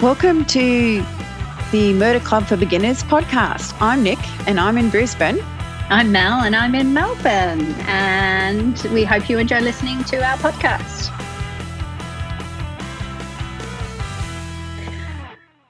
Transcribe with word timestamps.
Welcome 0.00 0.44
to 0.46 1.04
the 1.72 1.92
Murder 1.94 2.20
Club 2.20 2.44
for 2.44 2.56
Beginners 2.56 3.02
podcast. 3.02 3.74
I'm 3.80 4.02
Nick 4.02 4.18
and 4.46 4.60
I'm 4.60 4.78
in 4.78 4.90
Brisbane. 4.90 5.38
I'm 5.88 6.12
Mel 6.12 6.40
and 6.40 6.56
I'm 6.56 6.74
in 6.74 6.92
Melbourne. 6.92 7.74
And 7.86 8.78
we 8.92 9.04
hope 9.04 9.28
you 9.28 9.38
enjoy 9.38 9.60
listening 9.60 10.04
to 10.04 10.16
our 10.24 10.36
podcast. 10.38 11.12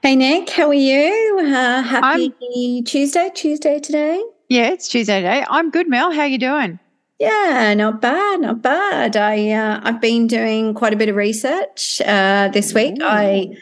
Hey, 0.01 0.15
Nick, 0.15 0.49
how 0.49 0.67
are 0.69 0.73
you? 0.73 1.39
Uh, 1.41 1.81
happy 1.81 2.33
I'm, 2.45 2.83
Tuesday, 2.83 3.29
Tuesday 3.33 3.79
today. 3.79 4.23
Yeah, 4.49 4.69
it's 4.69 4.87
Tuesday 4.87 5.21
today. 5.21 5.45
I'm 5.49 5.69
good, 5.69 5.89
Mel. 5.89 6.11
How 6.11 6.21
are 6.21 6.27
you 6.27 6.37
doing? 6.37 6.79
Yeah, 7.19 7.73
not 7.75 7.99
bad, 7.99 8.41
not 8.41 8.61
bad. 8.61 9.17
I 9.17 9.49
uh, 9.49 9.79
I've 9.83 9.99
been 9.99 10.27
doing 10.27 10.73
quite 10.75 10.93
a 10.93 10.97
bit 10.97 11.09
of 11.09 11.15
research 11.15 11.99
uh, 12.05 12.49
this 12.53 12.73
week. 12.73 13.01
Ooh. 13.01 13.05
I 13.05 13.57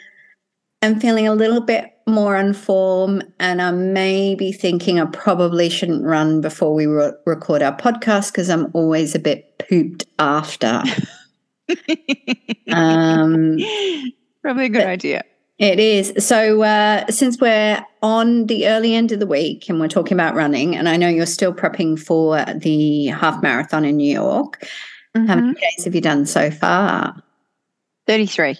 am 0.82 1.00
feeling 1.00 1.26
a 1.26 1.34
little 1.34 1.62
bit 1.62 1.92
more 2.06 2.36
on 2.36 2.52
form, 2.52 3.22
and 3.40 3.62
I'm 3.62 3.94
maybe 3.94 4.52
thinking 4.52 5.00
I 5.00 5.06
probably 5.06 5.70
shouldn't 5.70 6.04
run 6.04 6.42
before 6.42 6.74
we 6.74 6.86
re- 6.86 7.12
record 7.24 7.62
our 7.62 7.74
podcast 7.74 8.32
because 8.32 8.50
I'm 8.50 8.70
always 8.74 9.14
a 9.14 9.18
bit 9.18 9.58
pooped 9.58 10.04
after. 10.18 10.82
um, 12.70 13.56
probably 14.42 14.66
a 14.66 14.68
good 14.68 14.86
idea. 14.86 15.24
It 15.58 15.80
is. 15.80 16.12
So, 16.18 16.62
uh, 16.62 17.06
since 17.06 17.40
we're 17.40 17.82
on 18.02 18.46
the 18.46 18.68
early 18.68 18.94
end 18.94 19.10
of 19.12 19.20
the 19.20 19.26
week 19.26 19.70
and 19.70 19.80
we're 19.80 19.88
talking 19.88 20.14
about 20.14 20.34
running, 20.34 20.76
and 20.76 20.86
I 20.86 20.98
know 20.98 21.08
you're 21.08 21.24
still 21.24 21.54
prepping 21.54 21.98
for 21.98 22.44
the 22.44 23.06
half 23.06 23.42
marathon 23.42 23.86
in 23.86 23.96
New 23.96 24.12
York, 24.12 24.60
mm-hmm. 25.16 25.26
how 25.26 25.36
many 25.36 25.54
days 25.54 25.84
have 25.84 25.94
you 25.94 26.02
done 26.02 26.26
so 26.26 26.50
far? 26.50 27.22
33. 28.06 28.58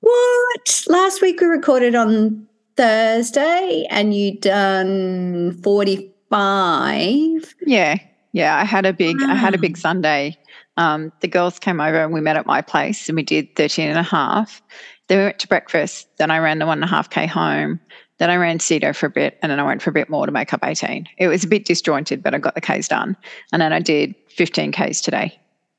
What? 0.00 0.84
Last 0.86 1.22
week 1.22 1.40
we 1.40 1.46
recorded 1.46 1.94
on 1.94 2.46
Thursday 2.76 3.86
and 3.90 4.14
you 4.14 4.38
done 4.38 5.58
45. 5.62 7.54
Yeah. 7.66 7.96
Yeah. 8.32 8.56
I 8.56 8.64
had 8.64 8.84
a 8.86 8.92
big, 8.92 9.20
wow. 9.20 9.30
I 9.30 9.34
had 9.34 9.54
a 9.54 9.58
big 9.58 9.76
Sunday. 9.78 10.36
Um, 10.76 11.10
the 11.20 11.28
girls 11.28 11.58
came 11.58 11.80
over 11.80 12.04
and 12.04 12.12
we 12.12 12.20
met 12.20 12.36
at 12.36 12.46
my 12.46 12.60
place 12.62 13.08
and 13.08 13.16
we 13.16 13.24
did 13.24 13.56
13 13.56 13.88
and 13.88 13.98
a 13.98 14.02
half. 14.04 14.62
Then 15.08 15.18
we 15.18 15.24
went 15.24 15.38
to 15.40 15.48
breakfast. 15.48 16.08
Then 16.18 16.30
I 16.30 16.38
ran 16.38 16.58
the 16.58 16.66
one 16.66 16.78
and 16.78 16.84
a 16.84 16.88
half 16.88 17.10
K 17.10 17.26
home. 17.26 17.80
Then 18.18 18.30
I 18.30 18.36
ran 18.36 18.58
CEDO 18.58 18.94
for 18.94 19.06
a 19.06 19.10
bit 19.10 19.38
and 19.42 19.50
then 19.50 19.60
I 19.60 19.62
went 19.62 19.80
for 19.80 19.90
a 19.90 19.92
bit 19.92 20.10
more 20.10 20.26
to 20.26 20.32
make 20.32 20.52
up 20.52 20.60
18. 20.64 21.08
It 21.18 21.28
was 21.28 21.44
a 21.44 21.48
bit 21.48 21.64
disjointed, 21.64 22.22
but 22.22 22.34
I 22.34 22.38
got 22.38 22.54
the 22.54 22.60
Ks 22.60 22.88
done. 22.88 23.16
And 23.52 23.62
then 23.62 23.72
I 23.72 23.80
did 23.80 24.14
15 24.28 24.72
Ks 24.72 25.00
today. 25.00 25.38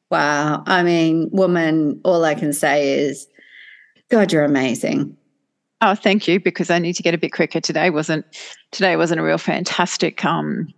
Wow. 0.10 0.64
I 0.66 0.84
mean, 0.84 1.30
woman, 1.32 2.00
all 2.04 2.24
I 2.24 2.34
can 2.34 2.54
say 2.54 3.00
is, 3.00 3.28
God, 4.10 4.32
you're 4.32 4.46
amazing. 4.46 5.16
Oh, 5.82 5.96
thank 5.96 6.28
you. 6.28 6.40
Because 6.40 6.70
I 6.70 6.80
need 6.80 6.94
to 6.94 7.04
get 7.04 7.14
a 7.14 7.18
bit 7.18 7.34
quicker 7.34 7.60
today. 7.60 7.90
wasn't 7.90 8.26
Today 8.72 8.96
wasn't 8.96 9.20
a 9.20 9.24
real 9.24 9.38
fantastic, 9.38 10.24
um, 10.26 10.74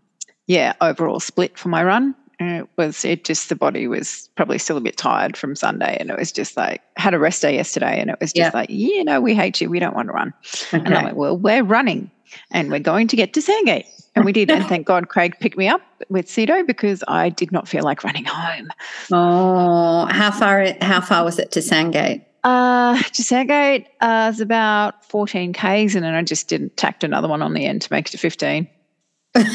yeah, 0.47 0.73
overall 0.81 1.19
split 1.19 1.57
for 1.57 1.69
my 1.69 1.83
run 1.83 2.15
it 2.49 2.69
was 2.77 3.03
it 3.03 3.23
just 3.23 3.49
the 3.49 3.55
body 3.55 3.87
was 3.87 4.29
probably 4.35 4.57
still 4.57 4.77
a 4.77 4.81
bit 4.81 4.97
tired 4.97 5.35
from 5.35 5.55
Sunday, 5.55 5.97
and 5.99 6.09
it 6.09 6.17
was 6.17 6.31
just 6.31 6.57
like 6.57 6.81
had 6.97 7.13
a 7.13 7.19
rest 7.19 7.41
day 7.41 7.55
yesterday, 7.55 7.99
and 7.99 8.09
it 8.09 8.17
was 8.19 8.31
just 8.33 8.53
yeah. 8.53 8.57
like, 8.59 8.69
yeah, 8.69 9.03
no, 9.03 9.21
we 9.21 9.35
hate 9.35 9.59
you, 9.61 9.69
we 9.69 9.79
don't 9.79 9.95
want 9.95 10.07
to 10.07 10.13
run, 10.13 10.33
okay. 10.73 10.83
and 10.83 10.93
I'm 10.93 11.05
like, 11.05 11.15
well, 11.15 11.37
we're 11.37 11.63
running, 11.63 12.09
and 12.51 12.71
we're 12.71 12.79
going 12.79 13.07
to 13.09 13.15
get 13.15 13.33
to 13.33 13.41
Sandgate, 13.41 13.85
and 14.15 14.25
we 14.25 14.31
did, 14.31 14.49
and 14.49 14.65
thank 14.67 14.87
God 14.87 15.09
Craig 15.09 15.35
picked 15.39 15.57
me 15.57 15.67
up 15.67 15.81
with 16.09 16.27
CEDO 16.27 16.65
because 16.65 17.03
I 17.07 17.29
did 17.29 17.51
not 17.51 17.67
feel 17.67 17.83
like 17.83 18.03
running 18.03 18.25
home. 18.25 18.69
Oh, 19.13 20.07
how 20.09 20.31
far? 20.31 20.65
How 20.81 21.01
far 21.01 21.23
was 21.23 21.37
it 21.37 21.51
to 21.51 21.61
Sandgate? 21.61 22.23
Uh, 22.43 23.01
to 23.01 23.23
Sandgate 23.23 23.87
uh, 23.99 24.29
was 24.31 24.39
about 24.39 25.05
14 25.05 25.53
k's, 25.53 25.95
and 25.95 26.03
then 26.03 26.13
I 26.13 26.23
just 26.23 26.47
didn't 26.47 26.77
tacked 26.77 27.03
another 27.03 27.27
one 27.27 27.41
on 27.41 27.53
the 27.53 27.65
end 27.65 27.81
to 27.83 27.93
make 27.93 28.07
it 28.07 28.11
to 28.11 28.17
15. 28.17 28.67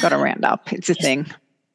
Got 0.01 0.11
to 0.11 0.19
round 0.19 0.45
up. 0.45 0.73
It's 0.73 0.91
a 0.91 0.95
thing 1.03 1.27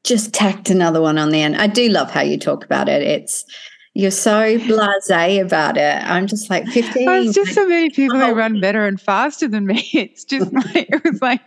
just 0.04 0.34
tacked 0.34 0.70
another 0.70 1.02
one 1.02 1.18
on 1.18 1.30
the 1.30 1.42
end. 1.42 1.58
I 1.58 1.68
do 1.68 1.90
love 1.90 2.12
how 2.12 2.22
you 2.22 2.38
talk 2.38 2.64
about 2.64 2.90
it. 2.90 3.02
It's 3.04 3.46
you're 3.94 4.10
so 4.10 4.58
blasé 4.58 5.42
about 5.42 5.76
it. 5.76 6.02
I'm 6.06 6.26
just 6.26 6.50
like 6.50 6.66
15. 6.68 7.10
Oh, 7.10 7.22
it's 7.22 7.36
just 7.36 7.54
so 7.54 7.68
many 7.68 7.90
people 7.90 8.18
who 8.18 8.24
oh. 8.24 8.34
run 8.34 8.62
better 8.62 8.86
and 8.86 9.00
faster 9.02 9.50
than 9.50 9.66
me. 9.66 9.90
It's 9.94 10.24
just 10.24 10.54
like, 10.74 10.88
it 10.90 11.04
was 11.04 11.22
like, 11.22 11.42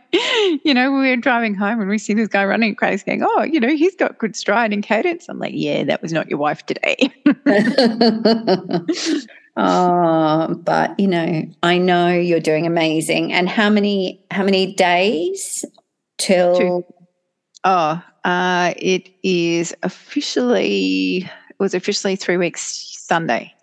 you 0.63 0.75
know, 0.75 0.93
we 0.93 1.09
were 1.09 1.17
driving 1.17 1.55
home 1.55 1.81
and 1.81 1.89
we 1.89 1.97
see 1.97 2.13
this 2.13 2.29
guy 2.29 2.45
running 2.45 2.75
crazy 2.75 3.03
going, 3.07 3.23
oh, 3.23 3.43
you 3.43 3.59
know, 3.59 3.75
he's 3.75 3.97
got 3.97 4.19
good 4.19 4.37
stride 4.37 4.75
and 4.75 4.83
cadence. 4.83 5.27
I'm 5.29 5.39
like, 5.39 5.55
yeah, 5.55 5.85
that 5.85 6.03
was 6.03 6.13
not 6.13 6.29
your 6.29 6.39
wife 6.39 6.67
today. 6.67 7.11
oh, 9.57 10.55
but 10.55 11.01
you 11.01 11.09
know, 11.09 11.45
I 11.63 11.79
know 11.79 12.09
you're 12.09 12.41
doing 12.41 12.67
amazing. 12.67 13.33
And 13.33 13.49
how 13.49 13.71
many, 13.71 14.23
how 14.31 14.45
many 14.45 14.75
days 14.75 15.65
till? 16.19 16.59
Two. 16.59 16.85
Oh, 17.65 18.03
uh, 18.25 18.75
it 18.77 19.11
is 19.23 19.75
officially 19.83 21.19
it 21.25 21.59
was 21.59 21.75
officially 21.75 22.17
three 22.17 22.37
weeks 22.37 22.97
Sunday. 23.07 23.55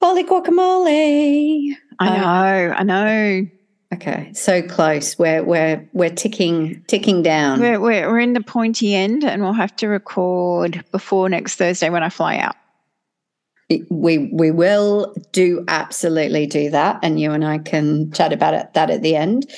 Holy 0.00 0.24
guacamole! 0.24 1.72
I 1.98 2.08
uh, 2.08 2.16
know, 2.16 2.74
I 2.76 2.82
know. 2.82 3.46
Okay, 3.94 4.32
so 4.32 4.62
close. 4.62 5.18
We're 5.18 5.44
we're 5.44 5.88
we're 5.92 6.10
ticking 6.10 6.82
ticking 6.88 7.22
down. 7.22 7.60
We're, 7.60 7.80
we're 7.80 8.08
we're 8.08 8.20
in 8.20 8.32
the 8.32 8.40
pointy 8.40 8.94
end, 8.94 9.24
and 9.24 9.42
we'll 9.42 9.52
have 9.52 9.74
to 9.76 9.88
record 9.88 10.84
before 10.92 11.28
next 11.28 11.56
Thursday 11.56 11.90
when 11.90 12.02
I 12.02 12.08
fly 12.08 12.38
out. 12.38 12.56
We 13.90 14.30
we 14.32 14.50
will 14.50 15.14
do 15.32 15.64
absolutely 15.68 16.46
do 16.46 16.70
that, 16.70 17.00
and 17.02 17.20
you 17.20 17.32
and 17.32 17.44
I 17.44 17.58
can 17.58 18.12
chat 18.12 18.32
about 18.32 18.54
it 18.54 18.72
that 18.74 18.90
at 18.90 19.02
the 19.02 19.14
end. 19.14 19.50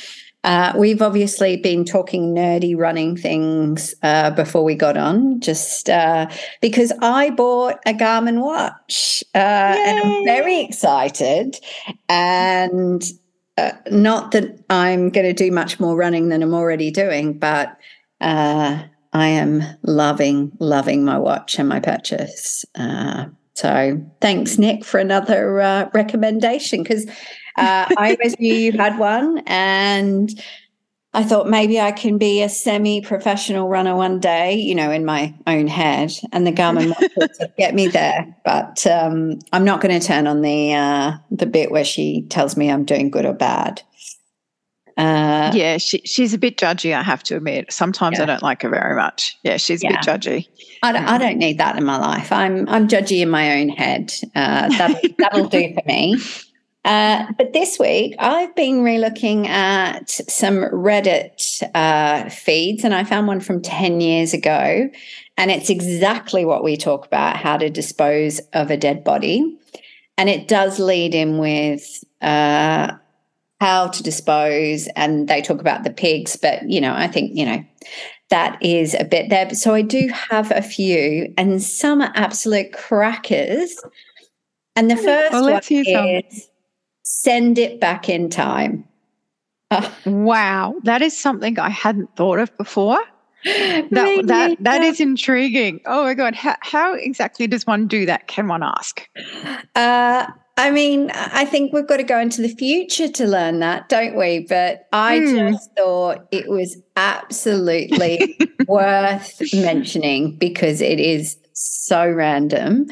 Uh, 0.44 0.72
we've 0.76 1.00
obviously 1.00 1.56
been 1.56 1.84
talking 1.84 2.34
nerdy 2.34 2.76
running 2.76 3.16
things 3.16 3.94
uh, 4.02 4.30
before 4.30 4.62
we 4.62 4.74
got 4.74 4.96
on, 4.96 5.40
just 5.40 5.88
uh, 5.88 6.28
because 6.60 6.92
I 7.00 7.30
bought 7.30 7.80
a 7.86 7.94
Garmin 7.94 8.42
watch 8.42 9.24
uh, 9.34 9.38
and 9.38 10.00
I'm 10.00 10.24
very 10.24 10.60
excited. 10.60 11.58
And 12.10 13.02
uh, 13.56 13.72
not 13.90 14.32
that 14.32 14.62
I'm 14.68 15.08
going 15.08 15.26
to 15.26 15.32
do 15.32 15.50
much 15.50 15.80
more 15.80 15.96
running 15.96 16.28
than 16.28 16.42
I'm 16.42 16.54
already 16.54 16.90
doing, 16.90 17.38
but 17.38 17.76
uh, 18.20 18.82
I 19.14 19.28
am 19.28 19.62
loving, 19.82 20.52
loving 20.58 21.04
my 21.04 21.18
watch 21.18 21.58
and 21.58 21.68
my 21.68 21.80
purchase. 21.80 22.66
So 23.54 24.04
thanks, 24.20 24.58
Nick, 24.58 24.84
for 24.84 24.98
another 24.98 25.90
recommendation 25.94 26.82
because 26.82 27.06
uh, 27.56 27.86
I 27.96 28.16
always 28.18 28.38
knew 28.38 28.52
you 28.52 28.72
had 28.72 28.98
one, 28.98 29.42
and 29.46 30.30
I 31.12 31.22
thought 31.22 31.48
maybe 31.48 31.80
I 31.80 31.92
can 31.92 32.18
be 32.18 32.42
a 32.42 32.48
semi-professional 32.48 33.68
runner 33.68 33.94
one 33.94 34.18
day, 34.18 34.54
you 34.54 34.74
know, 34.74 34.90
in 34.90 35.04
my 35.04 35.32
own 35.46 35.68
head, 35.68 36.12
and 36.32 36.44
the 36.44 36.52
Garmin 36.52 36.96
to 37.38 37.52
get 37.56 37.74
me 37.74 37.86
there. 37.86 38.36
But 38.44 38.84
um, 38.88 39.38
I'm 39.52 39.64
not 39.64 39.80
going 39.80 39.98
to 39.98 40.04
turn 40.04 40.26
on 40.26 40.42
the 40.42 40.74
uh, 40.74 41.12
the 41.30 41.46
bit 41.46 41.70
where 41.70 41.84
she 41.84 42.22
tells 42.30 42.56
me 42.56 42.70
I'm 42.70 42.84
doing 42.84 43.10
good 43.10 43.24
or 43.24 43.32
bad. 43.34 43.82
Uh, 44.96 45.50
yeah, 45.54 45.76
she, 45.78 45.98
she's 46.04 46.34
a 46.34 46.38
bit 46.38 46.56
judgy. 46.56 46.94
I 46.94 47.02
have 47.02 47.22
to 47.24 47.36
admit. 47.36 47.72
Sometimes 47.72 48.18
yeah. 48.18 48.24
I 48.24 48.26
don't 48.26 48.42
like 48.42 48.62
her 48.62 48.68
very 48.68 48.94
much. 48.94 49.36
Yeah, 49.42 49.56
she's 49.56 49.82
yeah. 49.82 49.90
a 49.90 49.92
bit 49.92 50.00
judgy. 50.00 50.48
I 50.82 50.92
don't, 50.92 51.04
I 51.04 51.18
don't 51.18 51.38
need 51.38 51.58
that 51.58 51.76
in 51.76 51.84
my 51.84 51.98
life. 51.98 52.30
I'm 52.30 52.68
I'm 52.68 52.86
judgy 52.86 53.20
in 53.20 53.30
my 53.30 53.60
own 53.60 53.70
head. 53.70 54.12
Uh, 54.34 54.68
that 54.68 55.02
that'll 55.18 55.48
do 55.48 55.74
for 55.74 55.82
me. 55.86 56.16
Uh, 56.84 57.32
but 57.38 57.54
this 57.54 57.78
week, 57.78 58.14
I've 58.18 58.54
been 58.54 58.84
relooking 58.84 59.46
at 59.48 60.10
some 60.10 60.56
Reddit 60.56 61.62
uh, 61.74 62.28
feeds, 62.28 62.84
and 62.84 62.94
I 62.94 63.04
found 63.04 63.26
one 63.26 63.40
from 63.40 63.62
10 63.62 64.02
years 64.02 64.34
ago. 64.34 64.90
And 65.36 65.50
it's 65.50 65.70
exactly 65.70 66.44
what 66.44 66.62
we 66.62 66.76
talk 66.76 67.06
about 67.06 67.36
how 67.36 67.56
to 67.56 67.70
dispose 67.70 68.38
of 68.52 68.70
a 68.70 68.76
dead 68.76 69.02
body. 69.02 69.58
And 70.18 70.28
it 70.28 70.46
does 70.46 70.78
lead 70.78 71.14
in 71.14 71.38
with 71.38 72.04
uh, 72.20 72.92
how 73.64 73.88
to 73.88 74.02
dispose, 74.02 74.88
and 74.94 75.26
they 75.26 75.40
talk 75.40 75.58
about 75.58 75.84
the 75.84 75.90
pigs. 75.90 76.36
But, 76.36 76.68
you 76.68 76.82
know, 76.82 76.92
I 76.94 77.08
think, 77.08 77.30
you 77.34 77.46
know, 77.46 77.64
that 78.28 78.62
is 78.62 78.92
a 78.92 79.04
bit 79.04 79.30
there. 79.30 79.54
So 79.54 79.72
I 79.72 79.80
do 79.80 80.08
have 80.08 80.50
a 80.50 80.60
few, 80.60 81.32
and 81.38 81.62
some 81.62 82.02
are 82.02 82.12
absolute 82.14 82.74
crackers. 82.74 83.74
And 84.76 84.90
the 84.90 84.96
first 84.96 85.32
well, 85.32 85.50
one 85.50 85.62
is 85.70 86.50
send 87.04 87.58
it 87.58 87.80
back 87.80 88.10
in 88.10 88.28
time. 88.28 88.86
wow, 90.04 90.74
that 90.82 91.00
is 91.00 91.18
something 91.18 91.58
I 91.58 91.70
hadn't 91.70 92.14
thought 92.16 92.38
of 92.38 92.54
before. 92.58 93.00
That 93.44 94.22
that 94.24 94.56
that 94.60 94.82
is 94.82 95.00
intriguing. 95.00 95.80
Oh 95.84 96.04
my 96.04 96.14
god, 96.14 96.34
how, 96.34 96.56
how 96.60 96.94
exactly 96.94 97.46
does 97.46 97.66
one 97.66 97.86
do 97.86 98.06
that? 98.06 98.26
Can 98.26 98.48
one 98.48 98.62
ask? 98.62 99.06
Uh, 99.74 100.26
I 100.56 100.70
mean, 100.70 101.10
I 101.12 101.44
think 101.44 101.72
we've 101.72 101.86
got 101.86 101.96
to 101.96 102.04
go 102.04 102.18
into 102.18 102.40
the 102.40 102.48
future 102.48 103.08
to 103.08 103.26
learn 103.26 103.58
that, 103.58 103.88
don't 103.88 104.16
we? 104.16 104.46
But 104.48 104.86
I 104.92 105.18
mm. 105.18 105.50
just 105.50 105.74
thought 105.76 106.28
it 106.30 106.48
was 106.48 106.76
absolutely 106.96 108.38
worth 108.68 109.42
mentioning 109.52 110.36
because 110.36 110.80
it 110.80 111.00
is 111.00 111.36
so 111.54 112.08
random. 112.08 112.86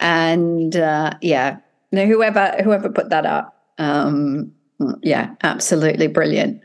And 0.00 0.74
uh, 0.74 1.12
yeah, 1.22 1.58
No, 1.92 2.06
whoever 2.06 2.56
whoever 2.62 2.90
put 2.90 3.10
that 3.10 3.24
up. 3.24 3.56
Um, 3.78 4.52
yeah, 5.02 5.34
absolutely 5.44 6.08
brilliant. 6.08 6.60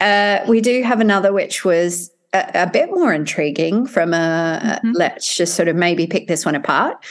Uh, 0.00 0.40
we 0.48 0.60
do 0.60 0.82
have 0.82 1.00
another, 1.00 1.32
which 1.32 1.64
was 1.64 2.10
a, 2.34 2.50
a 2.54 2.70
bit 2.70 2.90
more 2.90 3.12
intriguing. 3.14 3.86
From 3.86 4.12
a 4.12 4.80
Mhm. 4.84 4.92
let's 4.94 5.34
just 5.34 5.54
sort 5.54 5.68
of 5.68 5.76
maybe 5.76 6.06
pick 6.06 6.28
this 6.28 6.44
one 6.44 6.54
apart. 6.54 7.02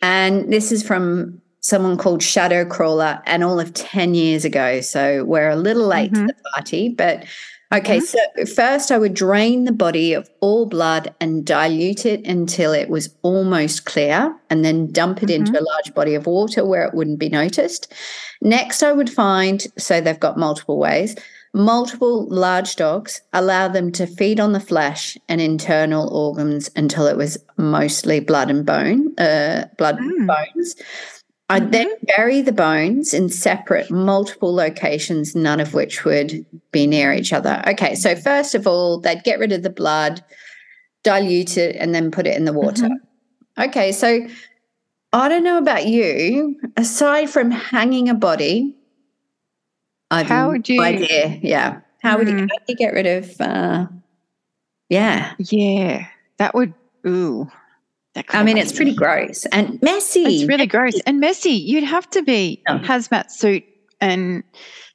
And 0.00 0.52
this 0.52 0.70
is 0.70 0.84
from 0.84 1.42
someone 1.68 1.96
called 1.98 2.22
Shadow 2.22 2.64
Crawler, 2.64 3.20
and 3.26 3.44
all 3.44 3.60
of 3.60 3.74
ten 3.74 4.14
years 4.14 4.44
ago. 4.44 4.80
So 4.80 5.24
we're 5.24 5.50
a 5.50 5.56
little 5.56 5.86
late 5.86 6.14
to 6.14 6.20
Mhm. 6.20 6.26
the 6.28 6.34
party, 6.54 6.88
but 6.88 7.24
okay. 7.74 8.00
So 8.00 8.18
first, 8.56 8.90
I 8.90 8.96
would 8.96 9.12
drain 9.14 9.64
the 9.64 9.72
body 9.72 10.14
of 10.14 10.30
all 10.40 10.64
blood 10.66 11.12
and 11.20 11.44
dilute 11.44 12.06
it 12.06 12.26
until 12.26 12.72
it 12.72 12.88
was 12.88 13.10
almost 13.22 13.84
clear, 13.84 14.34
and 14.48 14.64
then 14.64 14.90
dump 14.90 15.22
it 15.22 15.30
into 15.30 15.52
a 15.52 15.68
large 15.72 15.92
body 15.94 16.14
of 16.14 16.26
water 16.26 16.64
where 16.64 16.84
it 16.84 16.94
wouldn't 16.94 17.18
be 17.18 17.28
noticed. 17.28 17.92
Next, 18.40 18.82
I 18.82 18.92
would 18.92 19.10
find 19.10 19.66
so 19.76 20.00
they've 20.00 20.18
got 20.18 20.38
multiple 20.38 20.78
ways. 20.78 21.14
Multiple 21.54 22.26
large 22.28 22.76
dogs, 22.76 23.22
allow 23.32 23.68
them 23.68 23.90
to 23.92 24.06
feed 24.06 24.38
on 24.38 24.52
the 24.52 24.60
flesh 24.60 25.16
and 25.30 25.40
internal 25.40 26.06
organs 26.14 26.70
until 26.76 27.06
it 27.06 27.16
was 27.16 27.38
mostly 27.56 28.20
blood 28.20 28.50
and 28.50 28.66
bone, 28.66 29.12
uh, 29.18 29.64
blood 29.78 29.98
and 29.98 30.12
Mm. 30.22 30.26
bones. 30.26 30.76
I'd 31.50 31.72
then 31.72 31.90
bury 32.16 32.42
the 32.42 32.52
bones 32.52 33.14
in 33.14 33.30
separate, 33.30 33.90
multiple 33.90 34.54
locations, 34.54 35.34
none 35.34 35.60
of 35.60 35.72
which 35.72 36.04
would 36.04 36.44
be 36.72 36.86
near 36.86 37.12
each 37.12 37.32
other. 37.32 37.62
Okay, 37.66 37.94
so 37.94 38.14
first 38.14 38.54
of 38.54 38.66
all, 38.66 39.00
they'd 39.00 39.24
get 39.24 39.38
rid 39.38 39.52
of 39.52 39.62
the 39.62 39.70
blood, 39.70 40.22
dilute 41.04 41.56
it, 41.56 41.74
and 41.76 41.94
then 41.94 42.10
put 42.10 42.26
it 42.26 42.36
in 42.36 42.44
the 42.44 42.52
water. 42.52 42.90
Okay, 43.58 43.92
so 43.92 44.26
I 45.14 45.28
don't 45.30 45.42
know 45.42 45.56
about 45.58 45.86
you. 45.86 46.60
Aside 46.76 47.30
from 47.30 47.50
hanging 47.50 48.10
a 48.10 48.14
body, 48.14 48.76
I've 50.10 50.26
How 50.26 50.50
would 50.50 50.68
you- 50.68 50.82
idea. 50.82 51.38
Yeah, 51.42 51.80
how 52.02 52.18
would 52.18 52.28
you, 52.28 52.34
Hmm. 52.34 52.40
how 52.42 52.46
do 52.58 52.64
you 52.68 52.76
get 52.76 52.92
rid 52.92 53.06
of? 53.06 53.40
Uh, 53.40 53.86
yeah, 54.90 55.32
Yeah, 55.38 56.06
that 56.36 56.54
would. 56.54 56.74
Ooh, 57.06 57.48
I 58.30 58.42
mean 58.42 58.56
it's 58.58 58.72
pretty 58.72 58.94
gross 58.94 59.46
and 59.46 59.80
messy. 59.82 60.22
It's 60.24 60.48
really 60.48 60.66
gross 60.66 60.98
and 61.06 61.20
messy. 61.20 61.50
You'd 61.50 61.84
have 61.84 62.08
to 62.10 62.22
be 62.22 62.62
Yeah. 62.68 62.78
hazmat 62.80 63.30
suit, 63.30 63.64
and 64.00 64.42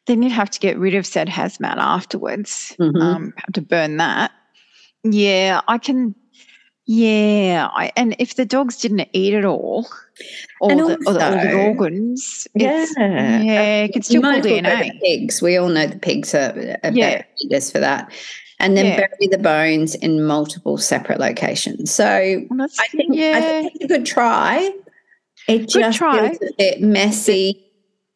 then 0.07 0.21
you'd 0.21 0.31
have 0.31 0.49
to 0.51 0.59
get 0.59 0.77
rid 0.77 0.95
of 0.95 1.05
said 1.05 1.27
hazmat 1.27 1.77
afterwards. 1.77 2.75
Mhm. 2.79 3.01
Um, 3.01 3.33
have 3.37 3.53
to 3.53 3.61
burn 3.61 3.97
that. 3.97 4.31
Yeah, 5.03 5.61
I 5.67 5.77
can. 5.77 6.15
Yeah, 6.85 7.69
I, 7.73 7.93
and 7.95 8.13
if 8.19 8.35
the 8.35 8.43
dogs 8.43 8.75
didn't 8.77 9.07
eat 9.13 9.33
it 9.33 9.45
all, 9.45 9.87
all, 10.59 10.69
And 10.69 10.79
the, 10.81 10.83
all, 10.83 10.89
the, 10.89 11.05
all 11.07 11.13
the 11.13 11.45
also- 11.45 11.57
organs, 11.59 12.45
Yeah. 12.55 12.85
yeah, 12.97 13.83
it 13.83 13.93
could 13.93 13.97
You 13.99 14.03
still 14.03 14.21
pull 14.21 14.31
might 14.31 14.39
as 14.39 14.51
well 14.51 14.61
DNA. 14.61 14.99
pigs. 15.01 15.41
We 15.41 15.55
all 15.55 15.69
know 15.69 15.87
the 15.87 15.97
pigs 15.97 16.35
are, 16.35 16.77
are 16.83 16.91
Yeah. 16.91 17.21
better 17.49 17.61
for 17.71 17.79
that. 17.79 18.11
And 18.59 18.77
then 18.77 18.85
Yeah. 18.85 18.97
bury 18.97 19.27
the 19.29 19.37
bones 19.37 19.95
in 19.95 20.23
multiple 20.23 20.77
separate 20.77 21.19
locations. 21.19 21.91
So 21.91 22.05
I 22.07 22.87
think, 22.91 23.13
yeah, 23.15 23.33
I 23.35 23.41
think 23.41 23.71
it's 23.75 23.85
a 23.85 23.87
good 23.87 24.05
try. 24.05 24.69
It 25.47 25.67
just 25.67 25.97
try. 25.97 26.29
feels 26.29 26.41
a 26.41 26.53
bit 26.57 26.81
messy, 26.81 27.65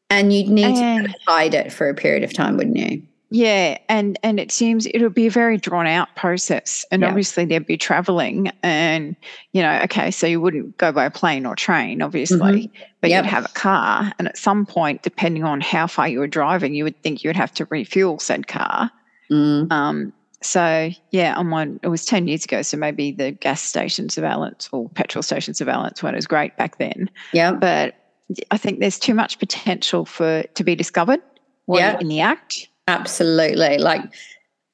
and 0.10 0.32
you'd 0.32 0.48
need 0.50 0.78
And- 0.78 1.08
to 1.10 1.14
hide 1.28 1.54
it 1.54 1.74
for 1.74 1.90
a 1.90 1.94
period 1.94 2.24
of 2.24 2.34
time, 2.34 2.56
wouldn't 2.58 2.78
you? 2.78 3.02
Yeah, 3.30 3.78
and 3.90 4.18
and 4.24 4.40
it 4.40 4.54
seems 4.54 4.86
it'll 4.94 5.10
be 5.10 5.28
a 5.28 5.32
very 5.32 5.58
drawn 5.58 5.86
out 5.86 6.16
process, 6.16 6.86
and 6.92 7.02
Yeah. 7.02 7.10
obviously 7.10 7.44
they'd 7.44 7.66
be 7.66 7.76
traveling, 7.76 8.50
and 8.64 9.18
you 9.52 9.62
know, 9.62 9.82
okay, 9.84 10.12
so 10.12 10.26
you 10.28 10.40
wouldn't 10.40 10.78
go 10.78 10.94
by 10.94 11.10
plane 11.10 11.46
or 11.46 11.54
train, 11.54 12.02
obviously, 12.02 12.72
but 13.02 13.10
Yep. 13.10 13.26
you'd 13.26 13.30
have 13.30 13.44
a 13.44 13.50
car, 13.50 14.14
and 14.18 14.30
at 14.30 14.38
some 14.38 14.66
point, 14.66 15.02
depending 15.02 15.44
on 15.44 15.60
how 15.60 15.88
far 15.88 16.08
you 16.08 16.20
were 16.20 16.28
driving, 16.28 16.74
you 16.74 16.86
would 16.86 17.04
think 17.04 17.22
you 17.26 17.28
would 17.28 17.36
have 17.36 17.54
to 17.56 17.68
refuel 17.70 18.18
said 18.20 18.48
car. 18.48 18.90
Mm. 19.30 19.70
Um, 19.74 20.14
so 20.42 20.90
yeah, 21.12 21.36
on 21.36 21.50
one, 21.50 21.80
it 21.84 21.88
was 21.88 22.06
ten 22.06 22.28
years 22.28 22.46
ago, 22.46 22.62
so 22.62 22.78
maybe 22.78 23.12
the 23.12 23.32
gas 23.32 23.62
station 23.62 24.10
surveillance 24.10 24.70
or 24.72 24.90
petrol 24.90 25.24
station 25.24 25.54
surveillance 25.54 26.02
weren't 26.04 26.18
as 26.18 26.28
great 26.28 26.56
back 26.58 26.78
then, 26.78 27.10
Yeah. 27.34 27.54
but 27.54 27.96
I 28.52 28.58
think 28.58 28.80
there's 28.80 29.00
too 29.00 29.14
much 29.14 29.40
potential 29.40 30.06
for 30.06 30.44
to 30.44 30.64
be 30.64 30.76
discovered 30.76 31.22
while 31.66 31.80
Yeah. 31.80 31.98
in 32.00 32.08
the 32.08 32.20
act. 32.22 32.68
Absolutely. 32.88 33.78
Like, 33.78 34.02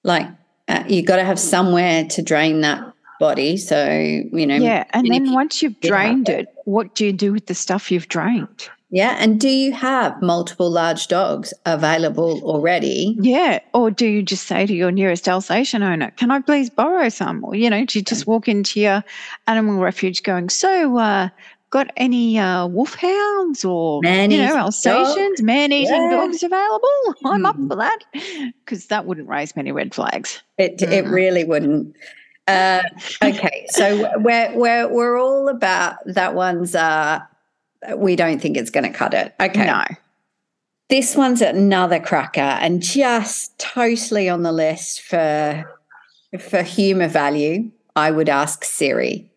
like 0.04 0.28
uh, 0.68 0.84
you 0.88 1.02
got 1.04 1.16
to 1.18 1.24
have 1.24 1.40
somewhere 1.40 2.06
to 2.06 2.22
drain 2.22 2.62
that 2.62 2.84
body. 3.20 3.58
So 3.58 3.88
you 3.90 4.46
know. 4.48 4.56
Yeah, 4.56 4.84
and 4.94 5.06
and 5.08 5.14
then 5.28 5.34
once 5.34 5.62
you've 5.62 5.80
drained 5.80 6.30
it- 6.30 6.42
it, 6.42 6.48
what 6.66 6.94
do 6.96 7.06
you 7.06 7.14
do 7.14 7.32
with 7.32 7.46
the 7.48 7.56
stuff 7.56 7.92
you've 7.92 8.08
drained? 8.10 8.70
Yeah. 8.94 9.18
And 9.20 9.40
do 9.40 9.50
you 9.50 9.74
have 9.74 10.22
multiple 10.22 10.70
large 10.70 11.08
dogs 11.08 11.52
available 11.66 12.40
already? 12.44 13.18
Yeah, 13.20 13.60
or 13.74 13.90
do 13.90 14.06
you 14.06 14.22
just 14.22 14.46
say 14.46 14.68
to 14.68 14.74
your 14.74 14.92
nearest 14.92 15.28
Alsatian 15.28 15.82
owner, 15.82 16.12
"Can 16.12 16.30
I 16.30 16.40
please 16.42 16.70
borrow 16.70 17.10
some?" 17.10 17.44
Or 17.44 17.56
you 17.56 17.70
know, 17.72 17.84
do 17.86 17.98
you 17.98 18.04
just 18.06 18.28
walk 18.28 18.48
into 18.48 18.80
your 18.80 19.04
animal 19.48 19.80
refuge 19.82 20.22
going, 20.22 20.50
"So, 20.50 20.98
uh, 21.00 21.30
got 21.72 21.92
any 21.98 22.38
uh, 22.38 22.68
wolfhounds 22.68 23.66
or 23.66 24.02
you 24.04 24.10
Man-eating 24.12 24.46
know 24.46 24.58
Alsatians, 24.58 25.42
man-eating 25.42 26.04
Yeah. 26.12 26.12
dogs 26.12 26.44
available?" 26.44 27.16
I'm 27.26 27.48
up 27.48 27.58
Mm. 27.58 27.70
for 27.70 27.76
that 27.78 27.98
because 28.64 28.86
that 28.88 29.08
wouldn't 29.08 29.28
raise 29.28 29.56
many 29.56 29.72
red 29.72 29.96
flags. 29.96 30.40
It 30.60 30.80
it 30.84 31.06
Mm. 31.06 31.12
really 31.12 31.44
wouldn't. 31.46 31.96
Uh, 32.48 32.82
okay, 33.24 33.66
so 33.70 34.08
we're 34.18 34.52
we're 34.56 34.88
we're 34.88 35.18
all 35.20 35.48
about 35.50 35.96
that 36.06 36.36
one's. 36.36 36.76
Uh, 36.76 37.22
we 37.96 38.16
don't 38.16 38.42
think 38.42 38.58
it's 38.58 38.70
going 38.70 38.86
to 38.86 38.98
cut 38.98 39.14
it. 39.14 39.34
Okay, 39.40 39.66
No, 39.66 39.84
this 40.90 41.16
one's 41.16 41.42
another 41.42 42.00
cracker, 42.00 42.42
and 42.42 42.82
just 42.82 43.58
totally 43.60 44.30
on 44.30 44.44
the 44.44 44.52
list 44.52 45.02
for 45.02 45.64
for 46.40 46.62
humor 46.64 47.08
value. 47.08 47.72
I 47.96 48.12
would 48.12 48.30
ask 48.30 48.64
Siri. 48.64 49.30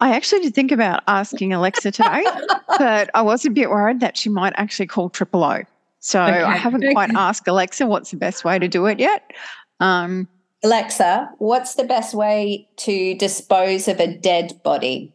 I 0.00 0.14
actually 0.14 0.40
did 0.40 0.54
think 0.54 0.72
about 0.72 1.02
asking 1.06 1.52
Alexa 1.52 1.92
today, 1.92 2.24
but 2.78 3.10
I 3.14 3.22
was 3.22 3.46
a 3.46 3.50
bit 3.50 3.70
worried 3.70 4.00
that 4.00 4.16
she 4.16 4.28
might 4.28 4.52
actually 4.56 4.86
call 4.86 5.08
triple 5.08 5.42
O. 5.42 5.62
So 6.00 6.20
I 6.20 6.56
haven't 6.56 6.92
quite 6.92 7.10
asked 7.14 7.48
Alexa 7.48 7.86
what's 7.86 8.10
the 8.10 8.18
best 8.18 8.44
way 8.44 8.58
to 8.58 8.68
do 8.68 8.84
it 8.84 9.00
yet. 9.00 9.30
Um, 9.80 10.28
Alexa, 10.62 11.30
what's 11.38 11.76
the 11.76 11.84
best 11.84 12.14
way 12.14 12.68
to 12.76 13.14
dispose 13.14 13.88
of 13.88 14.00
a 14.00 14.06
dead 14.06 14.62
body? 14.62 15.14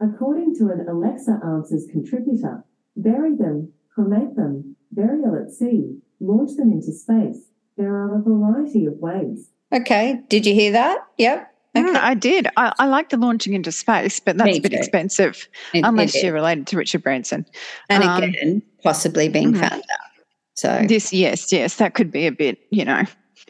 According 0.00 0.54
to 0.56 0.70
an 0.70 0.86
Alexa 0.88 1.40
Answers 1.44 1.86
contributor, 1.90 2.64
bury 2.96 3.34
them, 3.36 3.72
cremate 3.94 4.34
them, 4.36 4.76
burial 4.92 5.36
at 5.36 5.52
sea, 5.52 5.98
launch 6.20 6.56
them 6.56 6.72
into 6.72 6.92
space. 6.92 7.38
There 7.76 7.94
are 7.94 8.18
a 8.18 8.22
variety 8.22 8.86
of 8.86 8.94
ways. 8.94 9.50
Okay, 9.72 10.20
did 10.28 10.46
you 10.46 10.54
hear 10.54 10.72
that? 10.72 10.98
Yep. 11.18 11.52
mm, 11.76 11.88
Okay. 11.90 11.98
I 11.98 12.14
did. 12.14 12.48
I, 12.56 12.72
I 12.78 12.86
like 12.86 13.10
the 13.10 13.16
launching 13.16 13.52
into 13.54 13.70
space, 13.72 14.18
but 14.20 14.36
that's 14.38 14.46
Me 14.50 14.58
a 14.58 14.60
bit 14.60 14.72
too. 14.72 14.78
expensive 14.78 15.48
It- 15.74 15.84
unless 15.84 16.14
it 16.14 16.18
is. 16.18 16.24
you're 16.24 16.32
related 16.34 16.66
to 16.68 16.76
Richard 16.76 17.02
Branson. 17.02 17.46
and 17.88 18.02
um, 18.04 18.22
again, 18.22 18.62
possibly 18.82 19.28
being 19.28 19.52
mhm. 19.52 19.60
found 19.60 19.74
out. 19.82 20.24
So 20.54 20.84
This, 20.88 21.12
yes, 21.12 21.52
yes, 21.52 21.76
that 21.76 21.94
could 21.94 22.10
be 22.10 22.26
a 22.26 22.32
bit, 22.32 22.58
you 22.70 22.84
know, 22.84 23.02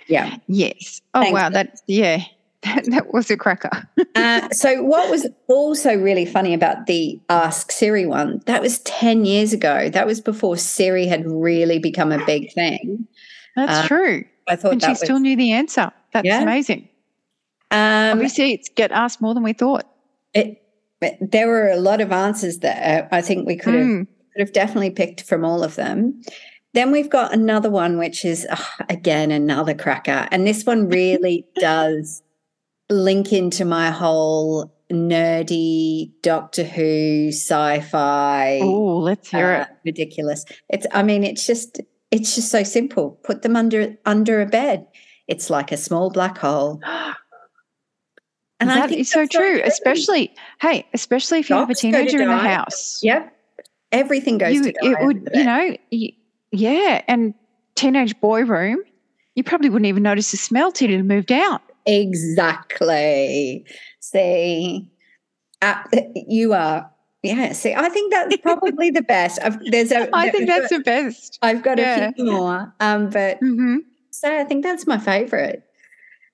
yeah. 0.06 0.36
yes. 0.48 1.00
Oh, 1.14 1.22
Thanks, 1.22 1.32
wow. 1.34 1.48
That, 1.48 1.80
yeah, 1.88 2.22
that, 2.74 2.84
that 2.90 3.12
was 3.14 3.30
a 3.30 3.36
cracker. 3.36 3.70
Uh, 4.16 4.48
so 4.50 4.82
what 4.82 5.08
was 5.08 5.26
also 5.46 5.94
really 5.96 6.26
funny 6.26 6.52
about 6.52 6.86
the 6.86 7.18
Ask 7.30 7.70
Siri 7.70 8.06
one? 8.06 8.42
That 8.46 8.60
was 8.60 8.80
ten 8.80 9.24
years 9.24 9.52
ago. 9.52 9.88
That 9.88 10.04
was 10.06 10.20
before 10.20 10.56
Siri 10.56 11.06
had 11.06 11.24
really 11.26 11.78
become 11.78 12.10
a 12.12 12.22
big 12.26 12.52
thing. 12.52 13.06
That's 13.56 13.78
Uh, 13.84 13.86
true. 13.86 14.24
I 14.48 14.56
thought 14.56 14.72
And 14.72 14.80
that 14.80 14.86
she 14.86 14.90
was 14.90 14.98
still 15.00 15.20
knew 15.20 15.36
the 15.36 15.52
answer. 15.52 15.90
That's 16.12 16.26
Yeah. 16.26 16.42
amazing. 16.42 16.88
um, 17.70 18.12
Obviously, 18.14 18.52
it's 18.52 18.68
get 18.68 18.90
asked 18.90 19.20
more 19.22 19.32
than 19.32 19.42
we 19.44 19.52
thought. 19.52 19.86
it, 20.34 20.60
there 21.20 21.46
were 21.46 21.68
a 21.70 21.76
lot 21.80 22.00
of 22.00 22.10
answers 22.12 22.58
that 22.58 23.04
uh, 23.04 23.08
I 23.14 23.22
think 23.22 23.46
we 23.46 23.56
could 23.56 23.74
have 23.74 23.86
Mm. 23.86 24.06
could 24.34 24.40
have 24.40 24.52
definitely 24.52 24.90
picked 24.90 25.22
from 25.22 25.44
all 25.44 25.62
of 25.62 25.76
them. 25.76 26.20
Then 26.74 26.90
we've 26.92 27.08
got 27.10 27.32
another 27.32 27.70
one, 27.70 27.96
which 27.96 28.24
is 28.24 28.46
ugh, 28.50 28.66
again 28.88 29.30
another 29.30 29.72
cracker, 29.74 30.26
and 30.32 30.46
this 30.46 30.64
one 30.64 30.88
really 30.88 31.46
does 31.60 32.22
link 32.90 33.32
into 33.32 33.64
my 33.64 33.90
whole 33.90 34.72
nerdy 34.92 36.10
Doctor 36.22 36.64
Who 36.64 37.28
sci-fi 37.28 38.58
Oh, 38.62 38.98
let's 38.98 39.30
hear 39.30 39.52
uh, 39.52 39.60
it. 39.62 39.68
ridiculous. 39.84 40.44
It's 40.68 40.86
I 40.92 41.02
mean 41.02 41.24
it's 41.24 41.46
just 41.46 41.80
it's 42.10 42.34
just 42.34 42.50
so 42.50 42.62
simple. 42.62 43.12
Put 43.22 43.42
them 43.42 43.56
under 43.56 43.96
under 44.04 44.40
a 44.40 44.46
bed. 44.46 44.86
It's 45.28 45.48
like 45.48 45.70
a 45.72 45.76
small 45.76 46.10
black 46.10 46.38
hole. 46.38 46.80
And 48.62 48.68
that 48.68 48.92
is 48.92 49.10
so 49.10 49.24
true, 49.24 49.62
especially 49.64 50.34
hey, 50.60 50.86
especially 50.92 51.38
if 51.38 51.48
you 51.48 51.56
have 51.56 51.70
a 51.70 51.72
Dogs 51.72 51.80
go 51.80 51.90
to 51.92 51.96
teenager 51.96 52.20
in 52.20 52.28
the 52.28 52.36
house. 52.36 53.00
Yep. 53.02 53.34
Everything 53.90 54.36
goes 54.36 54.54
you, 54.54 54.74
it 54.82 54.98
would, 55.00 55.30
you 55.32 55.44
know, 55.44 55.76
yeah, 56.52 57.00
and 57.08 57.32
teenage 57.74 58.20
boy 58.20 58.44
room, 58.44 58.82
you 59.34 59.42
probably 59.42 59.70
wouldn't 59.70 59.86
even 59.86 60.02
notice 60.02 60.30
the 60.30 60.36
smell 60.36 60.72
till 60.72 60.90
it 60.90 61.02
moved 61.02 61.32
out. 61.32 61.62
Exactly. 61.86 63.64
See, 64.00 64.88
uh, 65.62 65.82
you 66.14 66.52
are 66.54 66.90
yeah. 67.22 67.52
See, 67.52 67.74
I 67.74 67.88
think 67.90 68.12
that's 68.12 68.36
probably 68.38 68.90
the 68.90 69.02
best. 69.02 69.38
I've, 69.42 69.58
there's 69.70 69.92
a. 69.92 70.08
I 70.16 70.30
think 70.30 70.46
that's 70.46 70.70
the 70.70 70.80
best. 70.80 71.38
I've 71.42 71.62
got 71.62 71.78
yeah. 71.78 72.08
a 72.08 72.12
few 72.12 72.24
more, 72.24 72.72
um, 72.80 73.10
but 73.10 73.38
hmm 73.38 73.76
so 74.10 74.38
I 74.38 74.44
think 74.44 74.64
that's 74.64 74.86
my 74.86 74.98
favorite. 74.98 75.62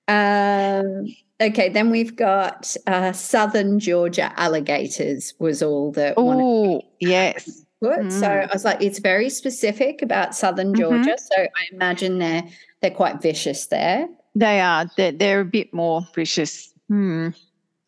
Um, 0.07 1.07
okay, 1.41 1.69
then 1.69 1.89
we've 1.89 2.15
got 2.15 2.75
uh, 2.87 3.11
Southern 3.11 3.79
Georgia 3.79 4.33
alligators 4.37 5.33
was 5.39 5.61
all 5.61 5.91
that 5.93 6.15
Oh, 6.17 6.81
yes. 6.99 7.65
So 7.81 7.89
Mm. 7.89 8.49
I 8.49 8.49
was 8.51 8.65
like, 8.65 8.81
it's 8.81 8.97
very 8.99 9.29
specific 9.29 10.01
about 10.01 10.35
Southern 10.35 10.73
Mhm. 10.73 10.77
Georgia. 10.77 11.15
So 11.17 11.35
I 11.37 11.67
imagine 11.71 12.17
they're 12.17 12.43
they're 12.81 12.91
quite 12.91 13.21
vicious 13.21 13.67
there. 13.67 14.07
They 14.39 14.61
are. 14.61 14.85
They're, 14.95 15.11
they're 15.11 15.41
a 15.41 15.45
bit 15.45 15.73
more 15.73 16.07
vicious. 16.13 16.71
Hmm. 16.89 17.29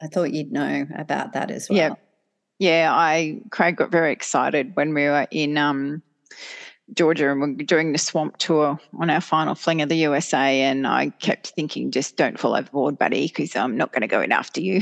I 0.02 0.08
thought 0.08 0.32
you'd 0.34 0.52
know 0.52 0.88
about 0.96 1.34
that 1.34 1.52
as 1.52 1.70
well. 1.70 1.78
Yeah. 1.78 1.94
Yeah, 2.58 2.90
I 2.94 3.40
Craig 3.52 3.78
got 3.78 3.90
very 3.90 4.12
excited 4.12 4.76
when 4.76 4.94
we 4.94 5.04
were 5.04 5.28
in 5.32 5.58
um, 5.58 6.02
Georgia 6.94 7.32
and 7.32 7.40
we 7.40 7.52
we're 7.52 7.66
doing 7.66 7.94
the 7.94 7.98
swamp 7.98 8.36
tour 8.38 8.78
on 9.00 9.10
our 9.10 9.22
final 9.22 9.56
fling 9.56 9.82
of 9.82 9.88
the 9.88 9.96
USA, 9.96 10.62
and 10.64 10.86
I 10.86 11.10
kept 11.22 11.52
thinking, 11.52 11.90
just 11.92 12.18
don't 12.18 12.38
fall 12.38 12.56
overboard, 12.58 12.98
buddy, 12.98 13.28
because 13.28 13.56
I'm 13.56 13.78
not 13.78 13.94
going 13.94 14.02
to 14.02 14.08
go 14.08 14.22
in 14.22 14.32
after 14.34 14.60
you. 14.60 14.82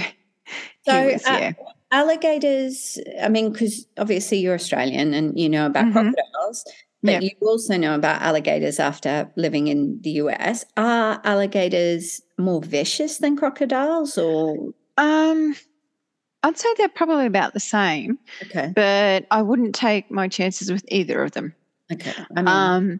So, 0.87 1.05
was, 1.05 1.25
uh, 1.27 1.37
yeah, 1.39 1.51
Alligators, 1.91 2.97
I 3.21 3.27
mean, 3.27 3.51
because 3.51 3.85
obviously 3.97 4.37
you're 4.39 4.55
Australian 4.55 5.13
and 5.13 5.37
you 5.37 5.49
know 5.49 5.65
about 5.65 5.85
Mhm. 5.85 5.91
crocodiles, 5.91 6.65
but 7.03 7.11
Yep. 7.13 7.23
you 7.23 7.31
also 7.47 7.77
know 7.77 7.95
about 7.95 8.21
alligators 8.21 8.79
after 8.79 9.29
living 9.35 9.67
in 9.67 9.99
the 10.01 10.11
US. 10.11 10.65
Are 10.77 11.21
alligators 11.23 12.21
more 12.37 12.61
vicious 12.61 13.17
than 13.19 13.37
crocodiles 13.37 14.17
or 14.17 14.73
um, 14.97 15.55
I'd 16.43 16.57
say 16.57 16.69
they're 16.77 16.89
probably 16.89 17.25
about 17.25 17.53
the 17.53 17.59
same, 17.59 18.17
okay. 18.43 18.71
but 18.75 19.25
I 19.31 19.41
wouldn't 19.41 19.75
take 19.75 20.09
my 20.09 20.27
chances 20.27 20.71
with 20.71 20.83
either 20.87 21.23
of 21.23 21.31
them. 21.31 21.53
Okay. 21.91 22.13
I 22.35 22.41
mean, 22.41 22.47
Um. 22.47 22.99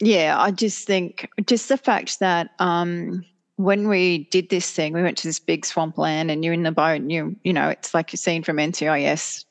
Yeah, 0.00 0.36
I 0.38 0.50
just 0.50 0.86
think 0.86 1.28
just 1.46 1.68
the 1.68 1.76
fact 1.76 2.20
that 2.20 2.50
um, 2.60 3.24
when 3.56 3.88
we 3.88 4.28
did 4.30 4.48
this 4.50 4.70
thing, 4.70 4.92
we 4.92 5.02
went 5.02 5.18
to 5.18 5.26
this 5.26 5.38
big 5.40 5.66
swampland, 5.66 6.30
and 6.30 6.44
you're 6.44 6.54
in 6.54 6.62
the 6.62 6.70
boat, 6.72 7.00
and 7.00 7.10
you 7.10 7.34
you 7.44 7.52
know 7.52 7.68
it's 7.68 7.94
like 7.94 8.12
you're 8.12 8.18
seen 8.18 8.42
from 8.42 8.58
NCIS, 8.58 9.44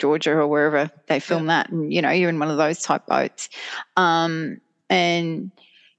Georgia 0.00 0.32
or 0.32 0.46
wherever 0.46 0.90
they 1.06 1.20
film 1.20 1.46
that, 1.46 1.70
and 1.70 1.92
you 1.92 2.02
know 2.02 2.10
you're 2.10 2.28
in 2.30 2.38
one 2.38 2.50
of 2.50 2.56
those 2.56 2.82
type 2.82 3.06
boats, 3.06 3.48
um, 3.96 4.60
and 4.88 5.50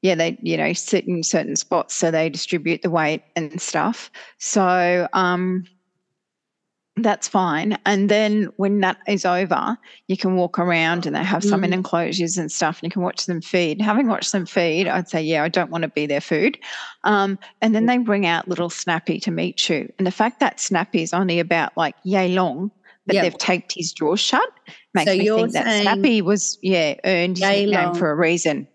yeah, 0.01 0.15
they 0.15 0.37
you 0.41 0.57
know 0.57 0.73
sit 0.73 1.07
in 1.07 1.23
certain 1.23 1.55
spots, 1.55 1.95
so 1.95 2.11
they 2.11 2.29
distribute 2.29 2.81
the 2.81 2.89
weight 2.89 3.21
and 3.35 3.61
stuff. 3.61 4.11
So 4.39 5.07
um, 5.13 5.65
that's 6.97 7.27
fine. 7.27 7.77
And 7.85 8.09
then 8.09 8.49
when 8.57 8.81
that 8.81 8.97
is 9.07 9.25
over, 9.25 9.77
you 10.07 10.17
can 10.17 10.35
walk 10.35 10.59
around 10.59 11.05
and 11.05 11.15
they 11.15 11.23
have 11.23 11.43
some 11.43 11.63
in 11.63 11.71
Mm. 11.71 11.75
enclosures 11.75 12.37
and 12.37 12.51
stuff 12.51 12.79
and 12.79 12.89
you 12.89 12.91
can 12.91 13.01
watch 13.01 13.25
them 13.27 13.41
feed. 13.41 13.81
Having 13.81 14.07
watched 14.07 14.33
them 14.33 14.45
feed, 14.45 14.87
I'd 14.87 15.07
say, 15.07 15.21
yeah, 15.21 15.43
I 15.43 15.47
don't 15.47 15.71
want 15.71 15.83
to 15.83 15.87
be 15.87 16.05
their 16.05 16.21
food. 16.21 16.57
Um, 17.05 17.39
and 17.61 17.73
then 17.73 17.85
they 17.85 17.97
bring 17.97 18.25
out 18.25 18.47
little 18.49 18.69
Snappy 18.69 19.19
to 19.21 19.31
meet 19.31 19.69
you. 19.69 19.91
And 19.97 20.05
the 20.05 20.11
fact 20.11 20.41
that 20.41 20.59
Snappy 20.59 21.01
is 21.01 21.13
only 21.13 21.39
about 21.39 21.75
like 21.77 21.95
yay 22.03 22.27
long, 22.29 22.71
but 23.05 23.15
Yeah. 23.15 23.23
they've 23.23 23.37
taped 23.37 23.73
his 23.75 23.91
jaws 23.93 24.19
shut 24.19 24.47
makes 24.93 25.11
So 25.11 25.17
me 25.17 25.25
you're 25.25 25.37
think 25.39 25.53
that 25.53 25.81
Snappy 25.81 26.21
was, 26.21 26.57
yeah, 26.61 26.95
earned 27.05 27.37
his 27.37 27.47
nickname 27.47 27.93
for 27.95 28.11
a 28.11 28.15
reason. 28.15 28.67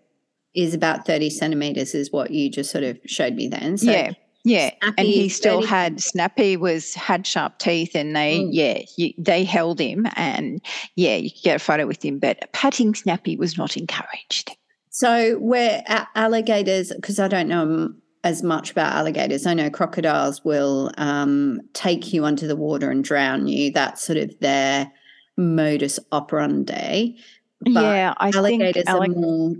Is 0.55 0.73
about 0.73 1.05
30 1.05 1.29
centimeters, 1.29 1.93
is 1.93 2.11
what 2.11 2.31
you 2.31 2.49
just 2.49 2.71
sort 2.71 2.83
of 2.83 2.97
showed 3.05 3.35
me 3.35 3.47
then. 3.47 3.77
So 3.77 3.91
yeah. 3.91 4.11
Yeah, 4.43 4.69
and 4.97 5.05
he 5.05 5.27
still 5.27 5.57
30 5.59 5.67
had 5.67 6.01
Snappy 6.01 6.55
was 6.55 6.93
had 6.93 7.27
sharp 7.27 7.59
teeth, 7.59 7.95
and 7.95 8.15
they 8.15 8.39
Mm. 8.39 8.49
yeah 8.53 8.81
you, 8.95 9.11
they 9.17 9.43
held 9.43 9.77
him, 9.77 10.07
and 10.15 10.61
yeah 10.95 11.17
you 11.17 11.29
could 11.31 11.43
get 11.43 11.55
a 11.57 11.59
photo 11.59 11.85
with 11.85 12.03
him, 12.05 12.17
but 12.17 12.49
patting 12.53 12.95
Snappy 12.95 13.35
was 13.35 13.57
not 13.57 13.75
encouraged. 13.75 14.51
So 14.89 15.35
where 15.39 15.83
alligators, 16.15 16.93
because 16.93 17.19
I 17.19 17.27
don't 17.27 17.49
know 17.49 17.61
m- 17.63 18.01
as 18.23 18.43
much 18.43 18.71
about 18.71 18.93
alligators, 18.93 19.45
I 19.45 19.53
know 19.53 19.69
crocodiles 19.69 20.43
will 20.43 20.91
um, 20.97 21.61
take 21.73 22.13
you 22.13 22.25
under 22.25 22.47
the 22.47 22.55
water 22.55 22.91
and 22.91 23.03
drown 23.03 23.47
you. 23.47 23.71
That's 23.71 24.03
sort 24.03 24.17
of 24.17 24.37
their 24.39 24.91
modus 25.37 25.99
operandi. 26.11 27.15
But 27.61 27.71
yeah, 27.71 28.13
I 28.17 28.29
alligators 28.29 28.85
think 28.85 28.87
allig- 28.87 29.15
are 29.15 29.19
more 29.19 29.55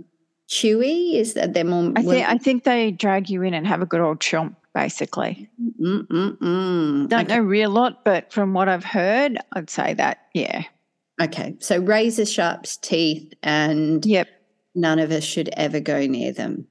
chewy. 0.48 1.14
Is 1.14 1.34
that 1.34 1.54
they're 1.54 1.64
more? 1.64 1.92
I 1.96 2.02
think 2.02 2.28
I 2.28 2.38
think 2.38 2.64
they 2.64 2.90
drag 2.90 3.30
you 3.30 3.42
in 3.42 3.54
and 3.54 3.66
have 3.66 3.82
a 3.82 3.86
good 3.86 4.00
old 4.00 4.20
chomp, 4.20 4.54
basically. 4.74 5.48
Mm, 5.80 6.06
mm, 6.06 6.38
mm. 6.38 7.08
Don't 7.08 7.26
okay. 7.26 7.36
know 7.36 7.42
real 7.42 7.70
lot, 7.70 8.04
but 8.04 8.32
from 8.32 8.54
what 8.54 8.68
I've 8.68 8.84
heard, 8.84 9.38
I'd 9.52 9.70
say 9.70 9.94
that 9.94 10.26
yeah, 10.34 10.64
okay, 11.20 11.56
so 11.60 11.78
razor 11.80 12.26
sharp 12.26 12.66
teeth, 12.82 13.32
and 13.42 14.04
yep, 14.04 14.28
none 14.74 14.98
of 14.98 15.10
us 15.10 15.24
should 15.24 15.48
ever 15.50 15.80
go 15.80 16.06
near 16.06 16.32
them. 16.32 16.66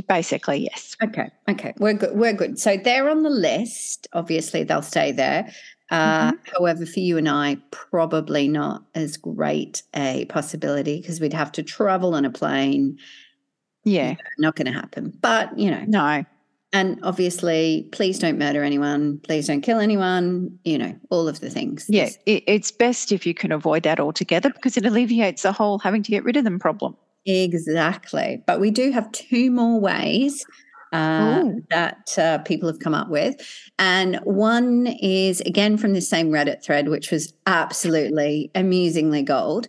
Basically 0.00 0.64
yes. 0.64 0.96
Okay. 1.02 1.30
Okay. 1.48 1.74
We're 1.78 1.94
good. 1.94 2.16
We're 2.16 2.32
good. 2.32 2.58
So 2.58 2.76
they're 2.76 3.08
on 3.08 3.22
the 3.22 3.30
list. 3.30 4.08
Obviously, 4.12 4.64
they'll 4.64 4.82
stay 4.82 5.12
there. 5.12 5.52
Uh, 5.90 6.32
However, 6.56 6.86
for 6.86 7.00
you 7.00 7.18
and 7.18 7.28
I, 7.28 7.58
probably 7.70 8.48
not 8.48 8.82
as 8.94 9.18
great 9.18 9.82
a 9.94 10.24
possibility 10.26 11.00
because 11.00 11.20
we'd 11.20 11.34
have 11.34 11.52
to 11.52 11.62
travel 11.62 12.14
on 12.14 12.24
a 12.24 12.30
plane. 12.30 12.98
Yeah, 13.84 14.14
Not 14.38 14.56
going 14.56 14.66
to 14.66 14.72
happen. 14.72 15.12
But, 15.20 15.58
you 15.58 15.70
know, 15.70 15.84
no, 15.86 16.24
and 16.72 16.98
obviously, 17.02 17.88
please 17.92 18.18
don't 18.18 18.38
murder 18.38 18.62
anyone. 18.62 19.18
Please 19.18 19.46
don't 19.46 19.60
kill 19.60 19.78
anyone. 19.80 20.58
You 20.64 20.78
know, 20.78 20.98
all 21.10 21.28
of 21.28 21.40
the 21.40 21.50
things. 21.50 21.84
yeah, 21.88 22.08
it, 22.24 22.42
it's 22.46 22.70
best 22.70 23.12
if 23.12 23.26
you 23.26 23.34
can 23.34 23.52
avoid 23.52 23.82
that 23.82 24.00
altogether 24.00 24.50
because 24.50 24.76
it 24.78 24.86
alleviates 24.86 25.42
the 25.42 25.52
whole 25.52 25.78
having 25.78 26.02
to 26.02 26.10
get 26.10 26.24
rid 26.24 26.36
of 26.36 26.44
them 26.44 26.58
problem. 26.58 26.96
Exactly. 27.26 28.42
But 28.46 28.60
we 28.60 28.70
do 28.70 28.90
have 28.90 29.10
two 29.12 29.50
more 29.50 29.78
ways 29.80 30.44
uh, 30.92 31.44
that 31.70 32.18
uh, 32.18 32.38
people 32.38 32.68
have 32.68 32.80
come 32.80 32.94
up 32.94 33.08
with. 33.08 33.36
And 33.78 34.16
one 34.24 34.88
is, 35.00 35.40
again, 35.42 35.76
from 35.76 35.94
the 35.94 36.00
same 36.00 36.30
Reddit 36.30 36.62
thread, 36.62 36.88
which 36.88 37.10
was 37.10 37.32
absolutely 37.46 38.50
amusingly 38.54 39.22
gold. 39.22 39.68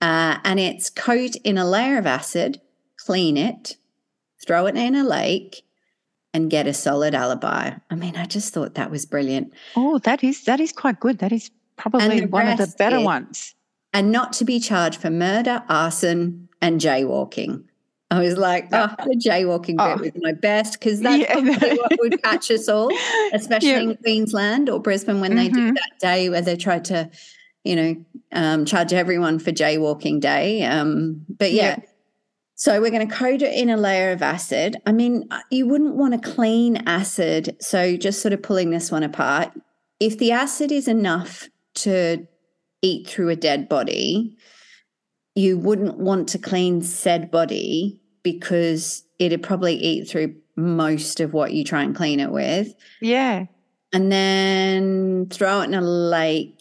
Uh, 0.00 0.38
and 0.44 0.58
it's 0.58 0.90
coat 0.90 1.36
in 1.44 1.56
a 1.58 1.64
layer 1.64 1.96
of 1.96 2.06
acid, 2.06 2.60
clean 2.98 3.36
it, 3.36 3.76
throw 4.44 4.66
it 4.66 4.76
in 4.76 4.94
a 4.94 5.04
lake, 5.04 5.62
and 6.32 6.50
get 6.50 6.66
a 6.66 6.74
solid 6.74 7.14
alibi. 7.14 7.72
I 7.90 7.94
mean, 7.94 8.16
I 8.16 8.26
just 8.26 8.52
thought 8.52 8.74
that 8.74 8.90
was 8.90 9.06
brilliant. 9.06 9.54
Oh, 9.76 9.98
that 10.00 10.24
is 10.24 10.44
that 10.44 10.58
is 10.58 10.72
quite 10.72 10.98
good. 10.98 11.18
That 11.18 11.32
is 11.32 11.50
probably 11.76 12.26
one 12.26 12.48
of 12.48 12.58
the 12.58 12.74
better 12.76 12.98
is- 12.98 13.04
ones. 13.04 13.54
And 13.92 14.10
not 14.10 14.32
to 14.34 14.44
be 14.44 14.58
charged 14.58 15.00
for 15.00 15.08
murder, 15.08 15.62
arson, 15.68 16.48
and 16.64 16.80
jaywalking. 16.80 17.62
I 18.10 18.20
was 18.20 18.36
like, 18.36 18.68
oh, 18.72 18.94
the 19.04 19.16
jaywalking 19.28 19.76
Oh. 19.78 19.96
bit 19.98 20.14
was 20.14 20.22
my 20.22 20.32
best 20.32 20.74
because 20.74 21.00
that's 21.00 21.18
Yeah. 21.22 21.32
probably 21.32 21.76
what 21.78 21.92
would 22.00 22.22
catch 22.22 22.50
us 22.50 22.68
all, 22.68 22.90
especially 23.32 23.70
Yeah. 23.70 23.80
in 23.80 23.96
Queensland 23.96 24.68
or 24.70 24.80
Brisbane 24.80 25.20
when 25.20 25.34
they 25.34 25.48
do 25.48 25.70
Mhm. 25.72 25.74
that 25.74 25.98
day 26.00 26.28
where 26.28 26.40
they 26.42 26.56
try 26.56 26.78
to, 26.80 27.10
you 27.64 27.76
know, 27.76 27.96
um, 28.32 28.64
charge 28.64 28.92
everyone 28.92 29.38
for 29.38 29.52
jaywalking 29.52 30.20
day. 30.20 30.62
Um, 30.64 31.24
but 31.28 31.52
yeah. 31.52 31.62
Yeah. 31.62 31.76
So 32.56 32.80
we're 32.80 32.90
going 32.92 33.06
to 33.08 33.12
coat 33.14 33.42
it 33.42 33.52
in 33.52 33.68
a 33.68 33.76
layer 33.76 34.12
of 34.12 34.22
acid. 34.22 34.76
I 34.86 34.92
mean, 34.92 35.24
uh, 35.32 35.40
you 35.50 35.66
wouldn't 35.66 35.96
want 35.96 36.14
a 36.14 36.18
clean 36.18 36.76
acid. 36.86 37.56
So 37.60 37.96
just 37.96 38.22
sort 38.22 38.32
of 38.32 38.42
pulling 38.42 38.70
this 38.70 38.92
one 38.92 39.02
apart. 39.02 39.50
If 39.98 40.18
the 40.18 40.30
acid 40.30 40.70
is 40.70 40.86
enough 40.86 41.48
to 41.76 42.26
eat 42.80 43.08
through 43.08 43.30
a 43.30 43.36
dead 43.36 43.68
body, 43.68 44.36
you 45.34 45.58
wouldn't 45.58 45.98
want 45.98 46.28
to 46.30 46.38
clean 46.38 46.82
said 46.82 47.30
body 47.30 48.00
because 48.22 49.04
it'd 49.18 49.42
probably 49.42 49.74
eat 49.74 50.08
through 50.08 50.34
most 50.56 51.20
of 51.20 51.32
what 51.32 51.52
you 51.52 51.64
try 51.64 51.82
and 51.82 51.94
clean 51.94 52.20
it 52.20 52.30
with. 52.30 52.72
Yeah. 53.00 53.46
And 53.92 54.10
then 54.10 55.28
throw 55.30 55.60
it 55.60 55.64
in 55.64 55.74
a 55.74 55.80
lake, 55.80 56.60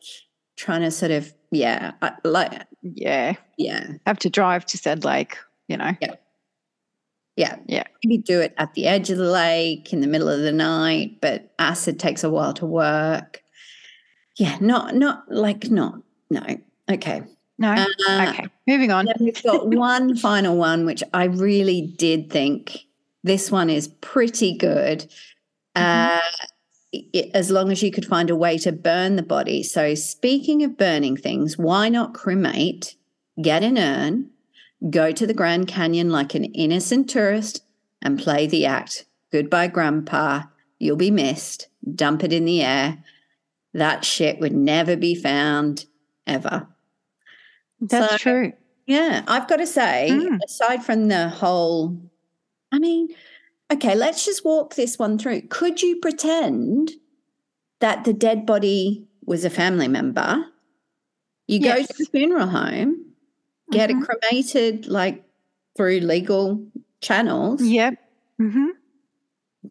trying 0.55 0.81
to 0.81 0.91
sort 0.91 1.11
of, 1.11 1.33
yeah, 1.51 1.91
like, 2.23 2.63
Yeah. 2.81 3.35
yeah, 3.57 3.87
Have 4.05 4.19
to 4.19 4.29
drive 4.29 4.65
to 4.67 4.77
said 4.77 5.03
lake, 5.05 5.37
you 5.67 5.77
know. 5.77 5.91
Yeah. 6.01 6.15
yeah. 7.35 7.55
Yeah. 7.67 7.83
Maybe 8.03 8.17
do 8.19 8.39
it 8.41 8.53
at 8.57 8.73
the 8.73 8.87
edge 8.87 9.09
of 9.09 9.17
the 9.17 9.31
lake 9.31 9.93
in 9.93 10.01
the 10.01 10.07
middle 10.07 10.29
of 10.29 10.41
the 10.41 10.51
night, 10.51 11.21
but 11.21 11.53
acid 11.59 11.99
takes 11.99 12.23
a 12.23 12.29
while 12.29 12.53
to 12.55 12.65
work. 12.65 13.41
Yeah, 14.37 14.57
not, 14.59 14.95
not 14.95 15.23
like, 15.31 15.69
not, 15.69 16.01
no. 16.29 16.43
Okay. 16.91 17.23
No. 17.59 17.71
Uh, 18.09 18.27
okay. 18.29 18.47
Moving 18.67 18.91
on. 18.91 19.07
We've 19.19 19.41
got 19.43 19.67
one 19.73 20.15
final 20.17 20.57
one, 20.57 20.85
which 20.85 21.03
I 21.13 21.25
really 21.25 21.81
did 21.97 22.29
think 22.31 22.79
this 23.23 23.51
one 23.51 23.69
is 23.69 23.87
pretty 23.87 24.57
good. 24.57 25.05
Uh, 25.75 26.19
i- 26.93 27.31
as 27.33 27.49
long 27.51 27.71
as 27.71 27.81
you 27.83 27.91
could 27.91 28.05
find 28.05 28.29
a 28.29 28.35
way 28.35 28.57
to 28.59 28.71
burn 28.71 29.15
the 29.15 29.23
body. 29.23 29.63
So, 29.63 29.95
speaking 29.95 30.63
of 30.63 30.77
burning 30.77 31.15
things, 31.17 31.57
why 31.57 31.89
not 31.89 32.13
cremate, 32.13 32.95
get 33.41 33.63
an 33.63 33.77
urn, 33.77 34.29
go 34.89 35.11
to 35.11 35.25
the 35.25 35.33
Grand 35.33 35.67
Canyon 35.67 36.09
like 36.09 36.35
an 36.35 36.45
innocent 36.45 37.09
tourist, 37.09 37.63
and 38.01 38.19
play 38.19 38.47
the 38.47 38.65
act? 38.65 39.05
Goodbye, 39.31 39.67
Grandpa. 39.67 40.43
You'll 40.79 40.97
be 40.97 41.11
missed. 41.11 41.67
Dump 41.95 42.23
it 42.23 42.33
in 42.33 42.45
the 42.45 42.61
air. 42.61 43.03
That 43.73 44.05
shit 44.05 44.39
would 44.39 44.53
never 44.53 44.95
be 44.95 45.15
found. 45.15 45.85
ever. 46.27 46.67
That's 47.89 48.11
So- 48.13 48.17
true. 48.17 48.53
Yeah, 48.85 49.23
I've 49.27 49.47
got 49.47 49.57
to 49.57 49.65
say, 49.67 50.09
Mm. 50.11 50.39
aside 50.43 50.83
from 50.83 51.07
the 51.07 51.29
whole, 51.29 51.97
I 52.71 52.79
mean, 52.79 53.07
okay, 53.71 53.95
let's 53.95 54.25
just 54.25 54.43
walk 54.43 54.75
this 54.75 54.99
one 54.99 55.17
through. 55.17 55.43
Could 55.43 55.81
you 55.81 55.97
pretend 55.97 56.91
that 57.79 58.03
the 58.03 58.11
dead 58.13 58.45
body 58.45 59.07
was 59.25 59.45
a 59.45 59.49
family 59.49 59.87
member? 59.87 60.45
You 61.47 61.61
go 61.61 61.81
to 61.81 61.93
the 61.97 62.05
funeral 62.05 62.47
home, 62.47 63.05
get 63.71 63.89
Mhm. 63.89 64.01
it 64.01 64.05
cremated 64.05 64.87
like 64.87 65.23
through 65.77 65.99
legal 65.99 66.65
channels, 67.01 67.61
Yep. 67.63 67.95
hmm 68.37 68.67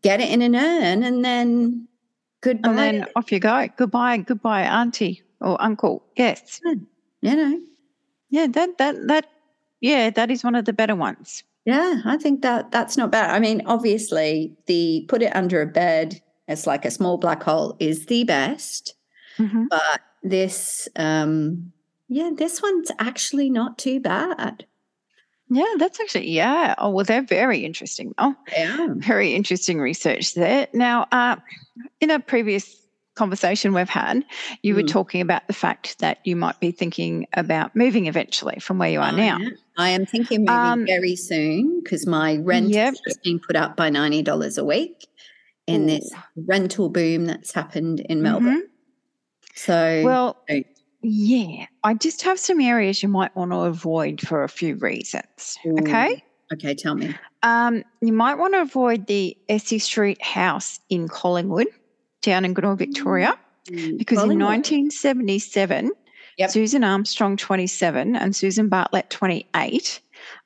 get 0.00 0.22
it 0.22 0.30
in 0.30 0.40
an 0.40 0.56
urn, 0.56 1.02
and 1.02 1.22
then 1.22 1.86
goodbye. 2.40 2.68
And 2.70 2.78
then 2.78 3.06
off 3.14 3.30
you 3.30 3.38
go. 3.40 3.68
Goodbye, 3.76 4.16
goodbye, 4.18 4.62
auntie 4.62 5.22
or 5.42 5.60
uncle. 5.60 6.02
Yes. 6.16 6.60
you 6.64 7.36
know, 7.36 7.60
Yeah, 8.32 8.46
that 8.48 8.78
that 8.78 8.96
that 9.08 9.26
yeah, 9.80 10.08
that 10.10 10.30
is 10.30 10.42
one 10.42 10.54
of 10.56 10.64
the 10.64 10.72
better 10.72 10.96
ones. 10.96 11.44
Yeah, 11.66 12.00
I 12.04 12.16
think 12.16 12.40
that 12.42 12.70
that's 12.72 12.96
not 12.96 13.12
bad. 13.12 13.30
I 13.30 13.38
mean, 13.38 13.62
obviously, 13.66 14.56
the 14.66 15.04
put 15.08 15.22
it 15.22 15.36
under 15.36 15.60
a 15.62 15.66
bed 15.66 16.20
as 16.48 16.66
like 16.66 16.84
a 16.84 16.90
small 16.90 17.18
black 17.18 17.42
hole 17.42 17.76
is 17.78 18.06
the 18.06 18.24
best, 18.24 18.94
Mhm. 19.38 19.68
but 19.68 20.00
this, 20.24 20.88
um, 20.96 21.72
yeah, 22.08 22.30
this 22.34 22.60
one's 22.62 22.90
actually 22.98 23.50
not 23.50 23.78
too 23.78 24.00
bad. 24.00 24.64
Yeah, 25.50 25.74
that's 25.78 26.00
actually 26.00 26.30
yeah. 26.30 26.74
Oh 26.78 26.88
well, 26.90 27.04
they're 27.04 27.22
very 27.22 27.58
interesting. 27.64 28.14
Oh, 28.18 28.34
Yeah. 28.56 28.86
very 28.96 29.34
interesting 29.34 29.78
research 29.78 30.32
there. 30.34 30.68
Now, 30.72 31.06
uh, 31.12 31.36
in 32.00 32.10
a 32.10 32.18
previous 32.18 32.74
conversation 33.14 33.74
we've 33.74 33.88
had, 33.88 34.24
you 34.62 34.74
were 34.74 34.82
Mm. 34.82 34.88
talking 34.88 35.20
about 35.20 35.46
the 35.46 35.52
fact 35.52 35.98
that 35.98 36.18
you 36.24 36.34
might 36.36 36.58
be 36.60 36.70
thinking 36.70 37.26
about 37.34 37.74
moving 37.76 38.06
eventually 38.06 38.58
from 38.60 38.78
where 38.78 38.90
you 38.90 39.00
are 39.00 39.12
now. 39.12 39.38
I 39.76 39.90
am 39.90 40.06
thinking 40.06 40.40
moving 40.40 40.54
Um, 40.54 40.86
very 40.86 41.16
soon 41.16 41.80
because 41.82 42.06
my 42.06 42.36
rent 42.36 42.70
Yep. 42.70 42.94
has 43.06 43.18
been 43.18 43.38
put 43.38 43.56
up 43.56 43.76
by 43.76 43.90
ninety 43.90 44.22
dollars 44.22 44.58
a 44.58 44.64
week 44.64 45.06
in 45.66 45.86
this 45.86 46.10
rental 46.36 46.88
boom 46.88 47.26
that's 47.26 47.52
happened 47.52 48.00
in 48.00 48.22
Melbourne. 48.22 48.64
So, 49.54 49.72
Mhm. 49.72 50.04
Well, 50.04 50.36
yeah, 51.02 51.66
I 51.84 51.94
just 51.94 52.22
have 52.22 52.38
some 52.38 52.60
areas 52.60 53.02
you 53.02 53.08
might 53.08 53.34
want 53.36 53.50
to 53.52 53.58
avoid 53.58 54.20
for 54.20 54.42
a 54.44 54.48
few 54.48 54.76
reasons. 54.76 55.58
Okay. 55.80 56.22
okay, 56.52 56.74
tell 56.74 56.94
me. 56.94 57.14
Um, 57.42 57.82
you 58.00 58.12
might 58.12 58.36
want 58.36 58.54
to 58.54 58.60
avoid 58.60 59.06
the 59.06 59.36
Easey 59.48 59.80
Street 59.80 60.22
house 60.22 60.80
in 60.90 61.08
Collingwood, 61.08 61.66
down 62.22 62.44
in 62.44 62.54
Goodall, 62.54 62.76
Victoria, 62.76 63.36
because 63.98 64.22
in 64.22 64.38
1977, 64.38 65.90
Yep. 66.38 66.50
Susan 66.50 66.82
Armstrong, 66.82 67.36
27, 67.36 68.16
and 68.16 68.34
Susan 68.34 68.70
Bartlett, 68.70 69.10
28, 69.10 70.00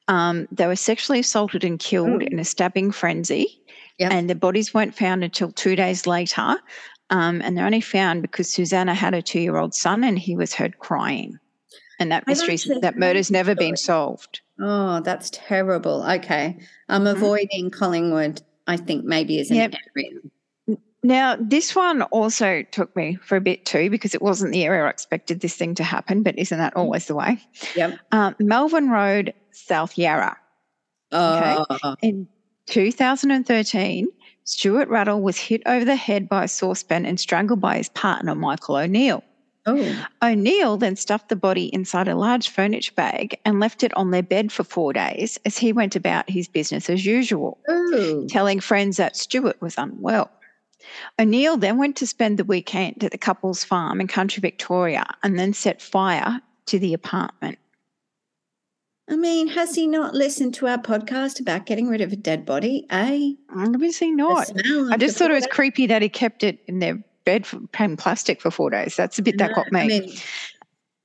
um, 0.08 0.48
they 0.50 0.66
were 0.66 0.74
sexually 0.74 1.20
assaulted 1.20 1.62
and 1.62 1.78
killed 1.78 2.22
Ooh. 2.22 2.26
in 2.28 2.40
a 2.40 2.44
stabbing 2.44 2.90
frenzy. 2.90 3.60
Yep. 3.98 4.10
And 4.12 4.28
the 4.28 4.34
bodies 4.34 4.74
weren't 4.74 4.96
found 4.96 5.22
until 5.22 5.52
two 5.52 5.76
days 5.76 6.04
later. 6.06 6.56
Um, 7.10 7.40
and 7.40 7.56
they're 7.56 7.64
only 7.64 7.80
found 7.80 8.20
because 8.22 8.52
Susanna 8.52 8.94
had 8.94 9.14
a 9.14 9.22
two 9.22 9.38
year 9.38 9.56
old 9.58 9.74
son 9.76 10.02
and 10.02 10.18
he 10.18 10.34
was 10.34 10.52
heard 10.52 10.80
crying. 10.80 11.38
And 12.00 12.10
that 12.10 12.26
mystery, 12.26 12.56
that 12.80 12.96
murder's 12.98 13.30
never 13.30 13.54
been 13.54 13.76
solved. 13.76 14.40
Oh, 14.60 15.00
that's 15.00 15.30
terrible. 15.32 16.02
Okay. 16.02 16.58
I'm 16.88 17.04
Mhm. 17.04 17.12
avoiding 17.12 17.70
Collingwood, 17.70 18.42
I 18.66 18.76
think 18.76 19.04
maybe 19.04 19.38
is 19.38 19.50
an 19.52 19.56
Yep. 19.58 19.74
area. 19.96 20.10
Now, 21.06 21.36
this 21.38 21.76
one 21.76 22.02
also 22.02 22.64
took 22.72 22.96
me 22.96 23.14
for 23.22 23.36
a 23.36 23.40
bit 23.40 23.64
too 23.64 23.90
because 23.90 24.12
it 24.12 24.20
wasn't 24.20 24.52
the 24.52 24.64
area 24.64 24.86
I 24.86 24.90
expected 24.90 25.40
this 25.40 25.54
thing 25.54 25.76
to 25.76 25.84
happen, 25.84 26.24
but 26.24 26.36
isn't 26.36 26.58
that 26.58 26.74
always 26.74 27.06
the 27.06 27.14
way? 27.14 27.38
Yep. 27.76 28.00
Um, 28.10 28.34
Melbourne 28.40 28.90
Road, 28.90 29.32
South 29.52 29.96
Yarra. 29.96 30.36
Okay. 31.12 31.64
Oh, 31.70 31.94
In 32.02 32.26
2013, 32.66 34.08
Stuart 34.42 34.88
Rattle 34.88 35.22
was 35.22 35.38
hit 35.38 35.62
over 35.64 35.84
the 35.84 35.94
head 35.94 36.28
by 36.28 36.42
a 36.42 36.48
saucepan 36.48 37.06
and 37.06 37.20
strangled 37.20 37.60
by 37.60 37.76
his 37.76 37.88
partner, 37.90 38.34
Michael 38.34 38.74
O'Neill. 38.74 39.22
oh, 39.66 40.06
O'Neill 40.24 40.76
then 40.76 40.96
stuffed 40.96 41.28
the 41.28 41.36
body 41.36 41.66
inside 41.72 42.08
a 42.08 42.16
large 42.16 42.48
furniture 42.48 42.94
bag 42.96 43.38
and 43.44 43.60
left 43.60 43.84
it 43.84 43.96
on 43.96 44.10
their 44.10 44.24
bed 44.24 44.50
for 44.50 44.64
four 44.64 44.92
days 44.92 45.38
as 45.44 45.56
he 45.56 45.72
went 45.72 45.94
about 45.94 46.28
his 46.28 46.48
business 46.48 46.90
as 46.90 47.06
usual 47.06 47.58
oh. 47.68 48.26
telling 48.28 48.58
friends 48.58 48.96
that 48.96 49.16
Stuart 49.16 49.62
was 49.62 49.78
unwell. 49.78 50.32
O'Neill 51.18 51.56
then 51.56 51.78
went 51.78 51.96
to 51.96 52.06
spend 52.06 52.38
the 52.38 52.44
weekend 52.44 53.02
at 53.04 53.12
the 53.12 53.18
couple's 53.18 53.64
farm 53.64 54.00
in 54.00 54.06
country 54.08 54.40
Victoria 54.40 55.04
and 55.22 55.38
then 55.38 55.52
set 55.52 55.80
fire 55.82 56.40
to 56.66 56.78
the 56.78 56.94
apartment. 56.94 57.58
I 59.08 59.14
mean, 59.14 59.46
has 59.48 59.74
he 59.74 59.86
not 59.86 60.14
listened 60.14 60.54
to 60.54 60.66
our 60.66 60.78
podcast 60.78 61.40
about 61.40 61.66
getting 61.66 61.88
rid 61.88 62.00
of 62.00 62.12
a 62.12 62.16
dead 62.16 62.44
body? 62.44 62.86
Eh? 62.90 63.32
Obviously 63.54 64.10
not. 64.10 64.50
I 64.90 64.96
just 64.96 65.16
thought 65.16 65.30
it 65.30 65.34
was 65.34 65.46
creepy 65.46 65.86
that 65.86 66.02
he 66.02 66.08
kept 66.08 66.42
it 66.42 66.58
in 66.66 66.80
their 66.80 67.00
bed 67.24 67.46
for 67.46 67.60
plastic 67.98 68.40
for 68.40 68.50
four 68.50 68.68
days. 68.70 68.96
That's 68.96 69.16
the 69.16 69.22
bit 69.22 69.38
that 69.38 69.54
got 69.54 69.70
me. 69.70 69.80
I 69.80 69.86
mean, 69.86 70.12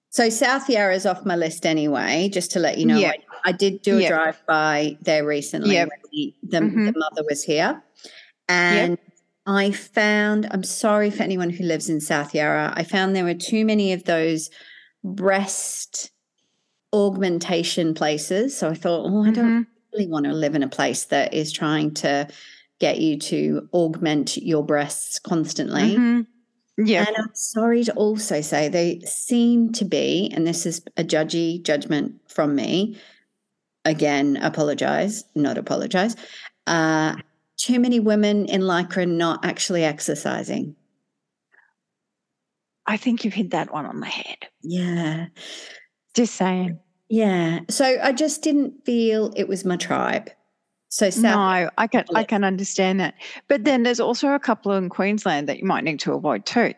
so 0.10 0.30
South 0.30 0.68
Yarra 0.68 0.96
is 0.96 1.06
off 1.06 1.26
my 1.26 1.36
list 1.36 1.66
anyway, 1.66 2.28
just 2.34 2.52
to 2.52 2.60
let 2.60 2.80
you 2.80 2.88
know. 2.88 2.98
Yeah. 2.98 3.12
I, 3.46 3.50
I 3.50 3.52
did 3.52 3.84
do 3.84 4.00
a 4.00 4.08
drive 4.08 4.42
by 4.48 4.98
there 5.02 5.26
recently 5.26 5.76
Yeah. 5.76 5.86
when 5.86 6.00
the, 6.12 6.34
the, 6.44 6.58
Mhm. 6.60 6.94
the 6.94 7.00
mother 7.00 7.24
was 7.30 7.44
here. 7.44 7.84
And 8.50 8.98
I 9.46 9.72
found, 9.72 10.48
I'm 10.52 10.64
sorry 10.64 11.10
for 11.10 11.24
anyone 11.24 11.50
who 11.50 11.64
lives 11.64 11.90
in 11.90 12.00
South 12.00 12.34
Yarra, 12.36 12.74
I 12.76 12.84
found 12.84 13.16
there 13.16 13.24
were 13.24 13.34
too 13.34 13.66
many 13.66 13.94
of 13.94 14.04
those 14.04 14.50
breast 15.04 16.12
augmentation 16.94 17.94
places. 17.94 18.56
So 18.58 18.70
I 18.70 18.74
thought, 18.76 19.10
oh, 19.10 19.24
I 19.24 19.32
don't 19.32 19.50
Mhm. 19.50 19.68
really 19.94 20.08
want 20.08 20.26
to 20.26 20.34
live 20.34 20.56
in 20.56 20.64
a 20.64 20.68
place 20.70 21.06
that 21.06 21.34
is 21.34 21.52
trying 21.52 21.94
to 21.96 22.28
get 22.80 23.00
you 23.00 23.18
to 23.18 23.68
augment 23.74 24.38
your 24.38 24.64
breasts 24.64 25.20
constantly. 25.20 25.96
Mhm. 25.98 26.28
Yeah. 26.78 27.06
And 27.08 27.16
I'm 27.18 27.32
sorry 27.34 27.84
to 27.86 27.94
also 27.94 28.42
say 28.42 28.68
they 28.68 29.02
seem 29.06 29.72
to 29.74 29.86
be, 29.86 30.32
and 30.34 30.46
this 30.48 30.66
is 30.66 30.82
a 30.98 31.04
judgy 31.04 31.62
judgment 31.64 32.16
from 32.28 32.56
me. 32.56 32.98
Again, 33.86 34.38
apologize, 34.38 35.24
not 35.36 35.58
apologize. 35.58 36.16
Uh, 36.68 37.16
too 37.62 37.80
many 37.80 38.00
women 38.00 38.46
in 38.48 38.62
lycra 38.62 39.08
not 39.08 39.46
actually 39.46 39.84
exercising. 39.84 40.76
I 42.88 42.98
think 42.98 43.24
you've 43.24 43.34
hit 43.34 43.52
that 43.52 43.72
one 43.72 43.86
on 43.86 44.00
the 44.00 44.06
head. 44.08 44.38
Yeah. 44.62 45.28
Just 46.16 46.36
saying. 46.36 46.80
Yeah. 47.10 47.60
So 47.70 47.98
I 48.02 48.12
just 48.12 48.42
didn't 48.42 48.86
feel 48.86 49.34
it 49.36 49.48
was 49.48 49.64
my 49.66 49.78
tribe. 49.78 50.30
So 50.90 51.10
South 51.10 51.24
no, 51.24 51.70
I 51.78 51.88
can 51.88 52.04
I 52.16 52.24
can 52.26 52.44
understand 52.44 53.00
that. 53.00 53.14
But 53.48 53.64
then 53.64 53.84
there's 53.84 54.00
also 54.02 54.30
a 54.34 54.40
couple 54.40 54.74
in 54.74 54.90
Queensland 54.90 55.48
that 55.48 55.60
you 55.60 55.66
might 55.66 55.84
need 55.86 56.00
to 56.02 56.14
avoid 56.14 56.46
too. 56.46 56.74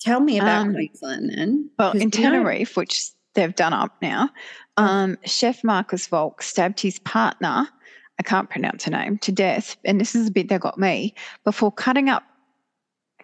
tell 0.00 0.20
me 0.20 0.38
about 0.38 0.62
Um, 0.66 0.72
Queensland 0.74 1.30
then. 1.36 1.70
Well, 1.78 1.92
in 1.92 2.10
Teneriffe, 2.10 2.76
which 2.76 3.10
they've 3.34 3.54
done 3.54 3.72
up 3.74 3.94
now, 4.00 4.30
Oh. 4.78 4.84
um, 4.84 5.18
Chef 5.26 5.62
Marcus 5.62 6.08
Volke 6.08 6.42
stabbed 6.42 6.80
his 6.80 6.98
partner, 7.00 7.68
I 8.18 8.22
can't 8.22 8.50
pronounce 8.50 8.84
her 8.84 8.90
name, 8.90 9.18
to 9.18 9.32
death. 9.32 9.76
And 9.84 10.00
this 10.00 10.14
is 10.14 10.26
the 10.26 10.30
bit 10.32 10.48
that 10.48 10.60
got 10.60 10.78
me 10.78 11.14
before 11.44 11.72
cutting 11.72 12.08
up, 12.08 12.22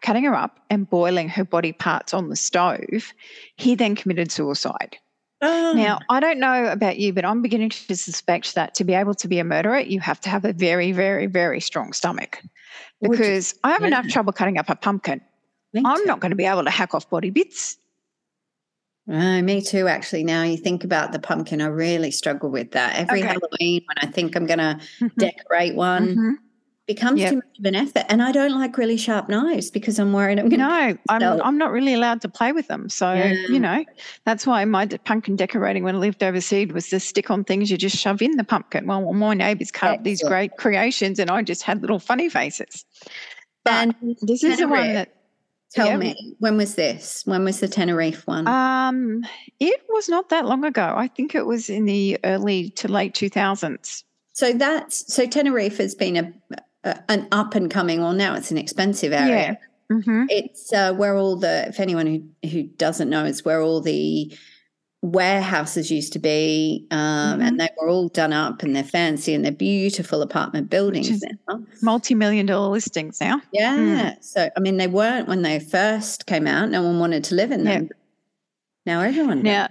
cutting 0.00 0.24
her 0.24 0.34
up 0.34 0.58
and 0.70 0.88
boiling 0.88 1.28
her 1.28 1.44
body 1.44 1.72
parts 1.72 2.14
on 2.14 2.28
the 2.28 2.36
stove. 2.36 3.12
He 3.56 3.74
then 3.74 3.94
committed 3.94 4.32
suicide. 4.32 4.96
Oh, 5.40 5.72
Now, 5.76 6.00
I 6.08 6.18
don't 6.18 6.40
know 6.40 6.66
about 6.66 6.98
you, 6.98 7.12
but 7.12 7.24
I'm 7.24 7.42
beginning 7.42 7.70
to 7.70 7.96
suspect 7.96 8.56
that 8.56 8.74
to 8.74 8.84
be 8.84 8.94
able 8.94 9.14
to 9.14 9.28
be 9.28 9.38
a 9.38 9.44
murderer, 9.44 9.78
you 9.78 10.00
have 10.00 10.20
to 10.22 10.28
have 10.30 10.44
a 10.44 10.52
very, 10.52 10.90
very, 10.90 11.26
very 11.26 11.60
strong 11.60 11.92
stomach. 11.92 12.42
Which- 12.98 13.12
Because 13.12 13.54
I 13.62 13.70
have 13.72 13.84
enough 13.84 14.08
trouble 14.08 14.32
cutting 14.32 14.58
up 14.58 14.68
a 14.68 14.74
pumpkin. 14.74 15.20
me 15.72 15.82
I'm 15.84 15.98
too. 15.98 16.06
not 16.06 16.18
going 16.18 16.30
to 16.30 16.36
be 16.36 16.44
able 16.46 16.64
to 16.64 16.70
hack 16.70 16.92
off 16.94 17.08
body 17.08 17.30
bits. 17.30 17.76
Oh, 19.10 19.42
me 19.42 19.62
too, 19.62 19.88
actually. 19.88 20.24
Now 20.24 20.42
you 20.42 20.56
think 20.58 20.84
about 20.84 21.12
the 21.12 21.18
pumpkin, 21.18 21.60
I 21.62 21.66
really 21.66 22.10
struggle 22.10 22.50
with 22.50 22.72
that. 22.72 22.96
Every 22.96 23.20
Okay. 23.20 23.28
Halloween, 23.28 23.82
when 23.86 23.96
I 24.02 24.06
think 24.06 24.36
I'm 24.36 24.44
going 24.46 24.58
to 24.58 24.78
Mhm. 25.00 25.16
decorate 25.16 25.74
one, 25.74 26.14
Mhm. 26.14 26.32
becomes 26.86 27.20
Yep. 27.20 27.30
too 27.30 27.36
much 27.36 27.58
of 27.58 27.64
an 27.64 27.74
effort. 27.74 28.04
And 28.10 28.22
I 28.22 28.32
don't 28.32 28.58
like 28.58 28.76
really 28.76 28.96
sharp 28.98 29.28
knives 29.30 29.70
because 29.70 29.98
I'm 29.98 30.12
worried 30.12 30.38
I'm 30.38 30.48
going 30.48 30.60
to. 30.60 30.66
No, 30.66 30.98
I'm, 31.08 31.40
I'm 31.42 31.58
not 31.58 31.70
really 31.70 31.94
allowed 31.94 32.20
to 32.22 32.28
play 32.28 32.52
with 32.52 32.68
them. 32.68 32.88
So, 32.90 33.12
Yeah. 33.14 33.32
you 33.48 33.60
know, 33.60 33.82
that's 34.26 34.46
why 34.46 34.64
my 34.66 34.86
pumpkin 34.86 35.36
decorating 35.36 35.84
when 35.84 35.94
I 35.96 35.98
lived 35.98 36.22
overseas 36.22 36.70
was 36.72 36.90
the 36.90 37.00
stick 37.00 37.30
on 37.30 37.44
things 37.44 37.70
you 37.70 37.76
just 37.78 37.96
shove 37.96 38.20
in 38.20 38.36
the 38.36 38.44
pumpkin. 38.44 38.86
Well, 38.86 39.12
my 39.14 39.32
neighbours 39.34 39.70
cut 39.70 39.90
up 39.90 40.04
these 40.04 40.22
great 40.22 40.56
creations 40.58 41.18
and 41.18 41.30
I 41.30 41.42
just 41.42 41.62
had 41.62 41.80
little 41.80 41.98
funny 41.98 42.28
faces. 42.28 42.84
But 43.64 43.72
And 43.74 43.94
this 44.22 44.42
is 44.44 44.58
the 44.58 44.68
one 44.68 44.92
that, 44.94 45.14
Tell 45.74 45.88
yeah. 45.88 45.96
me, 45.98 46.34
when 46.38 46.56
was 46.56 46.76
this? 46.76 47.22
When 47.26 47.44
was 47.44 47.60
the 47.60 47.68
Teneriffe 47.68 48.26
one? 48.26 48.48
um, 48.48 49.22
it 49.60 49.82
was 49.90 50.08
not 50.08 50.30
that 50.30 50.46
long 50.46 50.64
ago. 50.64 50.94
I 50.96 51.08
think 51.08 51.34
it 51.34 51.44
was 51.46 51.68
in 51.68 51.84
the 51.84 52.18
early 52.24 52.70
to 52.70 52.88
late 52.88 53.14
2000s. 53.14 54.02
so 54.32 54.52
that's 54.52 55.12
so 55.12 55.26
Teneriffe 55.26 55.76
has 55.76 55.94
been 55.94 56.16
a, 56.16 56.32
a 56.84 56.98
an 57.10 57.28
up 57.32 57.54
and 57.54 57.70
coming. 57.70 58.00
Well, 58.00 58.14
now 58.14 58.34
it's 58.34 58.50
an 58.50 58.58
expensive 58.58 59.12
area. 59.12 59.58
hmm 59.90 60.24
It's 60.30 60.72
uh, 60.72 60.94
where 60.94 61.16
all 61.16 61.36
the, 61.36 61.68
if 61.68 61.80
anyone 61.80 62.06
who, 62.06 62.48
who 62.48 62.62
doesn't 62.62 63.10
know, 63.10 63.24
it's 63.24 63.44
where 63.44 63.60
all 63.60 63.80
the 63.80 64.32
warehouses 65.02 65.90
used 65.90 66.12
to 66.12 66.18
be. 66.18 66.86
Um, 66.90 67.40
And 67.40 67.60
they 67.60 67.68
were 67.80 67.88
all 67.88 68.08
done 68.08 68.32
up 68.32 68.62
and 68.62 68.74
they're 68.74 68.82
fancy 68.82 69.32
and 69.34 69.44
they're 69.44 69.52
beautiful 69.52 70.22
apartment 70.22 70.70
buildings 70.70 71.22
now. 71.48 71.60
Multi-million 71.82 72.46
dollar 72.46 72.68
listings 72.70 73.20
now. 73.20 73.40
Yeah. 73.52 74.14
So, 74.20 74.50
I 74.56 74.60
mean, 74.60 74.76
they 74.76 74.88
weren't 74.88 75.28
when 75.28 75.42
they 75.42 75.60
first 75.60 76.26
came 76.26 76.46
out. 76.46 76.70
No 76.70 76.82
one 76.82 76.98
wanted 76.98 77.24
to 77.24 77.34
live 77.34 77.52
in 77.52 77.64
them. 77.64 77.90
Now 78.86 79.00
everyone 79.00 79.38
does. 79.38 79.44
Now, 79.44 79.68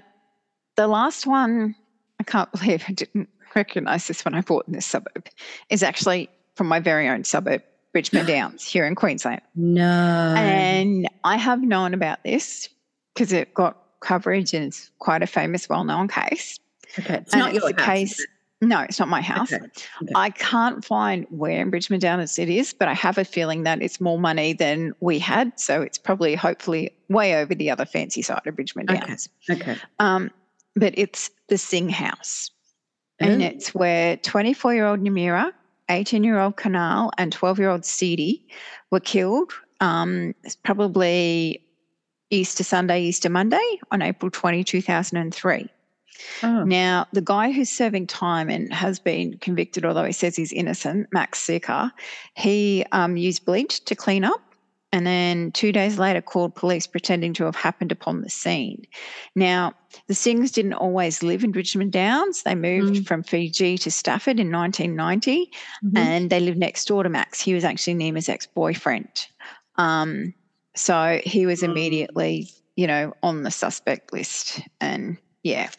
the 0.76 0.88
last 0.88 1.26
one, 1.28 1.76
I 2.20 2.24
can't 2.24 2.52
believe 2.52 2.84
I 2.88 2.94
didn't 2.94 3.30
recognize 3.56 4.08
this 4.08 4.24
when 4.24 4.36
I 4.36 4.42
bought 4.42 4.68
in 4.68 4.74
this 4.74 4.86
suburb, 4.86 5.28
is 5.70 5.84
actually 5.84 6.30
from 6.56 6.68
my 6.68 6.80
very 6.80 7.08
own 7.10 7.24
suburb, 7.24 7.64
Bridgeman 7.92 8.26
Downs, 8.28 8.66
here 8.66 8.86
in 8.86 8.96
Queensland. 8.96 9.42
No. 9.56 10.36
And 10.38 11.10
I 11.24 11.38
have 11.38 11.62
known 11.62 11.94
about 11.94 12.24
this 12.24 12.70
because 13.14 13.34
it 13.34 13.54
got 13.54 13.78
coverage 14.08 14.54
and 14.54 14.66
it's 14.66 14.90
quite 15.00 15.22
a 15.22 15.28
famous, 15.28 15.68
well 15.70 15.84
known 15.84 16.08
case. 16.08 16.60
okay. 17.00 17.16
It's 17.16 17.34
and 17.34 17.42
not 17.42 17.54
it's 17.54 17.64
your 17.64 17.74
case. 17.74 18.26
No, 18.60 18.80
it's 18.82 18.98
not 18.98 19.08
my 19.08 19.22
house. 19.22 19.54
Okay, 19.54 19.64
okay. 20.02 20.12
I 20.16 20.32
can't 20.32 20.84
find 20.84 21.28
where 21.30 21.62
in 21.62 21.70
Bridgeman 21.70 22.00
Downs 22.00 22.40
it 22.40 22.50
is, 22.50 22.74
but 22.74 22.88
I 22.88 22.96
have 22.96 23.20
a 23.20 23.24
feeling 23.26 23.62
that 23.64 23.84
it's 23.84 24.02
more 24.02 24.18
money 24.18 24.54
than 24.54 24.96
we 25.00 25.20
had. 25.20 25.52
So 25.60 25.84
it's 25.84 26.00
probably, 26.00 26.34
hopefully, 26.34 26.92
way 27.08 27.36
over 27.36 27.54
the 27.54 27.70
other 27.70 27.86
fancy 27.86 28.24
side 28.24 28.42
of 28.48 28.56
Bridgeman 28.56 28.90
Okay. 28.90 29.00
Downs. 29.06 29.30
Okay. 29.48 29.76
Um, 30.00 30.32
but 30.76 30.94
it's 30.98 31.30
the 31.50 31.58
Singh 31.60 31.90
House. 31.90 32.50
And 33.20 33.44
Oh. 33.44 33.46
it's 33.46 33.76
where 33.76 34.18
24 34.18 34.74
year 34.74 34.88
old 34.88 35.02
Namira, 35.02 35.52
18 35.90 36.24
year 36.24 36.40
old 36.40 36.56
Kunal, 36.56 37.12
and 37.20 37.32
12 37.32 37.60
year 37.60 37.70
old 37.70 37.82
Sidhi 37.84 38.42
were 38.90 39.00
killed. 39.00 39.52
Um, 39.82 40.34
it's 40.44 40.56
probably 40.56 41.62
Easter 42.30 42.64
Sunday, 42.64 43.04
Easter 43.04 43.30
Monday 43.30 43.80
on 43.92 44.02
April 44.02 44.30
20, 44.30 44.64
2003. 44.64 45.70
Oh. 46.44 46.64
Now, 46.64 47.06
the 47.14 47.22
guy 47.22 47.52
who's 47.52 47.70
serving 47.70 48.08
time 48.08 48.50
and 48.50 48.74
has 48.74 49.00
been 49.00 49.38
convicted, 49.38 49.86
although 49.86 50.04
he 50.04 50.12
says 50.12 50.36
he's 50.36 50.52
innocent, 50.52 51.08
Max 51.12 51.40
Sica, 51.46 51.92
he 52.36 52.86
um, 52.92 53.18
used 53.18 53.46
bleach 53.46 53.86
to 53.86 53.96
clean 53.96 54.24
up 54.24 54.42
and 54.92 55.06
then 55.06 55.52
two 55.52 55.72
days 55.72 56.00
later 56.00 56.22
called 56.22 56.56
police 56.56 56.88
pretending 56.88 57.34
to 57.34 57.44
have 57.44 57.56
happened 57.56 57.92
upon 57.92 58.22
the 58.22 58.30
scene. 58.30 58.86
Now, 59.36 59.74
the 60.08 60.14
Singhs 60.14 60.52
didn't 60.52 60.74
always 60.74 61.22
live 61.22 61.44
in 61.44 61.52
Bridgeman 61.52 61.90
Downs. 61.90 62.44
They 62.44 62.56
moved 62.56 63.06
from 63.08 63.22
Fiji 63.22 63.78
to 63.80 63.92
Stafford 63.92 64.40
in 64.40 64.50
1990 64.50 65.52
Mhm. 65.84 65.98
and 65.98 66.30
they 66.30 66.40
lived 66.40 66.58
next 66.58 66.86
door 66.86 67.04
to 67.04 67.10
Max. 67.10 67.42
He 67.42 67.54
was 67.54 67.64
actually 67.64 67.96
Nima's 67.96 68.30
ex 68.30 68.48
boyfriend. 68.48 69.28
Um, 69.76 70.34
so 70.78 71.20
he 71.24 71.46
was 71.46 71.62
Mm. 71.62 71.70
immediately, 71.72 72.50
you 72.76 72.88
know, 72.88 73.14
on 73.24 73.44
the 73.44 73.52
suspect 73.52 74.14
list. 74.14 74.62
And 74.80 75.18
yeah, 75.44 75.70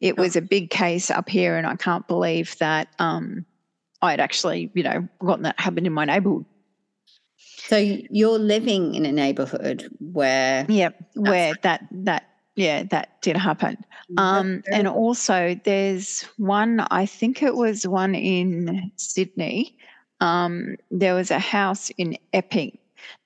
it 0.00 0.18
was 0.18 0.36
a 0.36 0.42
big 0.42 0.70
case 0.70 1.10
up 1.10 1.28
here. 1.28 1.56
And 1.56 1.66
I 1.66 1.76
can't 1.76 2.06
believe 2.06 2.56
that 2.58 2.88
um, 2.98 3.46
I'd 4.02 4.20
actually, 4.20 4.70
you 4.74 4.82
know, 4.82 5.08
gotten 5.20 5.44
that 5.44 5.58
happened 5.58 5.86
in 5.86 5.92
my 5.92 6.04
neighborhood. 6.04 6.44
So 7.38 7.76
you're 7.76 8.38
living 8.38 8.94
in 8.94 9.06
a 9.06 9.12
neighborhood 9.12 9.88
where 10.00 10.66
Yeah, 10.68 10.90
where 11.14 11.54
that, 11.62 11.86
that, 11.90 12.24
yeah, 12.54 12.84
that 12.84 13.20
did 13.22 13.36
happen. 13.36 13.76
Um, 14.16 14.62
and 14.70 14.86
also, 14.86 15.58
there's 15.64 16.22
one, 16.38 16.86
I 16.90 17.06
think 17.06 17.42
it 17.42 17.54
was 17.56 17.86
one 17.86 18.14
in 18.14 18.90
Sydney. 18.96 19.76
Um, 20.20 20.76
there 20.90 21.14
was 21.14 21.30
a 21.30 21.38
house 21.38 21.90
in 21.98 22.16
Epping, 22.32 22.78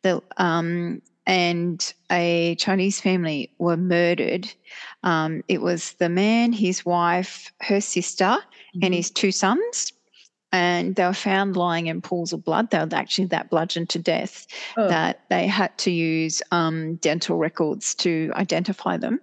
the, 0.03 0.23
um, 0.37 1.03
and 1.27 1.93
a 2.11 2.57
Chinese 2.57 3.01
family 3.01 3.53
were 3.59 3.77
murdered. 3.77 4.53
Um, 5.03 5.43
it 5.49 5.61
was 5.61 5.93
the 5.95 6.09
man, 6.09 6.53
his 6.53 6.85
wife, 6.85 7.53
her 7.61 7.81
sister, 7.81 8.38
and 8.83 8.93
Mhm. 8.93 8.97
his 8.97 9.11
two 9.11 9.31
sons. 9.31 9.93
And 10.53 10.97
they 10.97 11.05
were 11.05 11.12
found 11.12 11.57
lying 11.57 11.87
in 11.87 12.01
pools 12.01 12.33
of 12.33 12.45
blood. 12.45 12.71
They 12.71 12.79
were 12.79 12.88
actually 12.93 13.27
that 13.27 13.51
bludgeoned 13.51 13.88
to 13.90 14.01
death 14.01 14.47
Oh. 14.77 14.88
that 14.88 15.21
they 15.31 15.47
had 15.47 15.77
to 15.79 15.93
use 15.93 16.43
um, 16.51 16.97
dental 16.97 17.37
records 17.37 17.95
to 17.97 18.33
identify 18.35 18.97
them. 18.97 19.21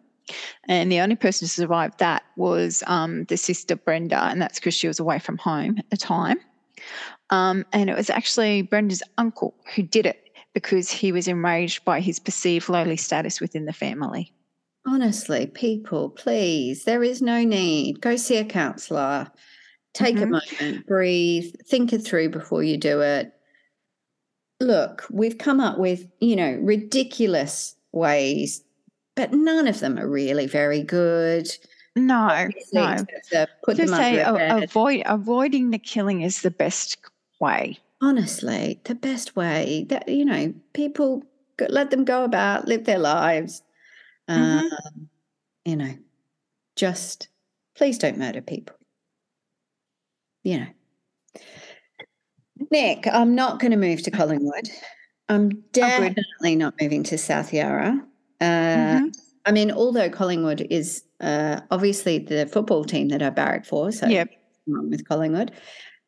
And 0.69 0.91
the 0.91 0.99
only 0.99 1.15
person 1.15 1.47
to 1.47 1.53
survive 1.53 1.97
that 1.97 2.23
was 2.37 2.83
um, 2.87 3.25
the 3.25 3.37
sister 3.37 3.75
Brenda, 3.75 4.23
and 4.25 4.41
that's 4.41 4.59
because 4.59 4.73
she 4.73 4.87
was 4.87 4.99
away 4.99 5.19
from 5.19 5.37
home 5.37 5.77
at 5.77 5.89
the 5.89 5.97
time. 5.97 6.37
Um, 7.29 7.65
and 7.73 7.89
it 7.89 7.95
was 7.97 8.09
actually 8.09 8.61
Brenda's 8.61 9.03
uncle 9.17 9.53
who 9.75 9.83
did 9.83 10.05
it 10.05 10.26
because 10.57 10.89
he 10.89 11.11
was 11.11 11.27
enraged 11.27 11.85
by 11.85 11.99
his 11.99 12.17
perceived 12.17 12.67
lowly 12.67 12.97
status 12.97 13.39
within 13.39 13.65
the 13.65 13.73
family. 13.73 14.33
Honestly, 14.87 15.45
people, 15.45 16.09
please, 16.09 16.83
there 16.83 17.03
is 17.03 17.21
no 17.21 17.43
need. 17.43 18.01
Go 18.01 18.15
see 18.15 18.37
a 18.37 18.43
counselor. 18.43 19.27
Take 19.93 20.15
a 20.17 20.21
Mhm. 20.25 20.41
moment, 20.61 20.87
breathe, 20.87 21.53
think 21.67 21.93
it 21.93 21.99
through 21.99 22.29
before 22.29 22.63
you 22.63 22.75
do 22.75 23.01
it. 23.01 23.31
Look, 24.59 25.05
we've 25.11 25.37
come 25.37 25.59
up 25.59 25.77
with, 25.77 26.07
you 26.21 26.35
know, 26.35 26.53
ridiculous 26.53 27.75
ways, 27.91 28.63
but 29.15 29.33
none 29.33 29.67
of 29.67 29.79
them 29.79 29.99
are 29.99 30.09
really 30.09 30.47
very 30.47 30.81
good. 30.81 31.55
No, 31.95 32.49
no. 32.73 32.95
it's 33.09 33.29
to 33.29 33.47
put 33.63 33.77
Just 33.77 33.93
say 33.95 34.17
a 34.21 34.33
a- 34.33 34.63
avoid 34.63 35.03
avoiding 35.05 35.69
the 35.69 35.77
killing 35.79 36.23
is 36.23 36.41
the 36.41 36.49
best 36.51 36.97
way. 37.39 37.77
Honestly 38.01 38.79
the 38.85 38.95
best 38.95 39.35
way 39.35 39.85
that 39.89 40.07
you 40.07 40.23
know 40.25 40.53
people 40.73 41.23
let 41.69 41.89
them 41.89 42.05
go 42.05 42.23
about 42.23 42.67
live 42.67 42.83
their 42.85 42.99
lives 42.99 43.63
Mhm. 44.29 44.61
um, 44.61 45.09
you 45.65 45.75
know 45.75 45.95
just 46.75 47.29
please 47.75 47.97
don't 47.97 48.17
murder 48.17 48.41
people. 48.41 48.75
You 50.43 50.59
know. 50.59 50.67
Nick 52.71 53.07
i'm 53.07 53.35
not 53.35 53.59
going 53.59 53.71
to 53.71 53.77
move 53.77 54.01
to 54.03 54.11
collingwood. 54.11 54.69
I'm 55.29 55.49
definitely 55.71 56.55
not 56.55 56.73
moving 56.81 57.03
to 57.03 57.17
south 57.17 57.53
yarra. 57.53 58.01
Uh, 58.41 58.45
Mhm. 58.99 59.11
i 59.45 59.51
mean 59.51 59.71
although 59.71 60.09
collingwood 60.09 60.65
is 60.69 61.03
uh, 61.21 61.61
obviously 61.71 62.19
the 62.19 62.45
football 62.45 62.83
team 62.83 63.07
that 63.09 63.21
i 63.23 63.29
barrack 63.29 63.65
for 63.65 63.91
so 63.91 64.07
Yep. 64.07 64.29
with 64.67 65.07
collingwood 65.07 65.51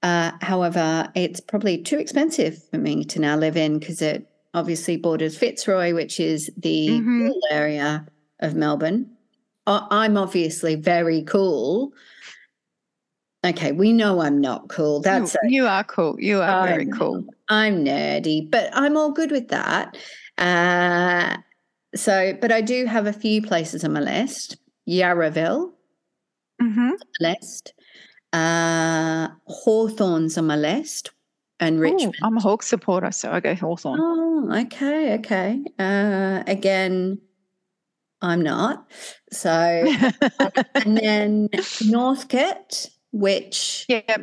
uh, 0.04 0.32
however, 0.42 1.12
it's 1.16 1.40
probably 1.40 1.78
too 1.82 1.98
expensive 1.98 2.64
for 2.70 2.78
me 2.78 3.04
to 3.06 3.20
now 3.20 3.36
live 3.36 3.58
in 3.58 3.80
because 3.80 4.02
it 4.02 4.28
obviously 4.54 4.98
borders 4.98 5.38
Fitzroy, 5.38 5.94
which 5.94 6.20
is 6.20 6.50
the 6.58 6.90
Mhm. 6.90 7.28
cool 7.28 7.42
area 7.52 8.06
of 8.40 8.56
Melbourne. 8.56 9.10
I'm 9.68 10.18
obviously 10.18 10.76
very 10.76 11.22
cool. 11.24 11.94
Okay, 13.46 13.72
we 13.72 13.94
know 13.94 14.20
I'm 14.22 14.42
not 14.42 14.68
cool. 14.68 15.00
That's 15.02 15.36
you, 15.44 15.62
you 15.64 15.68
are 15.68 15.84
cool. 15.84 16.16
You 16.20 16.42
are 16.42 16.62
I 16.64 16.68
very 16.68 16.88
cool. 16.88 17.24
I'm 17.50 17.86
nerdy, 17.86 18.50
but 18.50 18.70
I'm 18.74 18.98
all 18.98 19.12
good 19.12 19.32
with 19.32 19.50
that. 19.50 19.96
Uh, 20.38 21.38
so, 21.96 22.34
but 22.42 22.52
I 22.52 22.62
do 22.62 22.86
have 22.86 23.06
a 23.06 23.14
few 23.14 23.42
places 23.42 23.84
on 23.84 23.94
my 23.94 24.02
list. 24.02 24.58
Yarraville 24.88 25.72
mm-hmm. 26.62 26.92
list. 27.20 27.74
Uh, 28.34 29.30
Hawthorn's 29.46 30.38
on 30.38 30.48
my 30.48 30.56
list, 30.56 31.12
and 31.60 31.80
Richmond. 31.80 32.16
I'm 32.24 32.38
a 32.38 32.42
Hawk 32.42 32.64
supporter, 32.64 33.12
so 33.12 33.32
I 33.32 33.40
go 33.40 33.56
Hawthorn. 33.56 34.00
Oh, 34.02 34.62
okay, 34.62 35.16
okay. 35.16 35.64
Uh, 35.78 36.44
again, 36.48 37.20
I'm 38.22 38.42
not. 38.42 38.90
So, 39.32 39.50
and 40.76 40.98
then 40.98 41.50
Northcote, 41.86 42.90
which 43.12 43.86
yeah, 43.88 44.18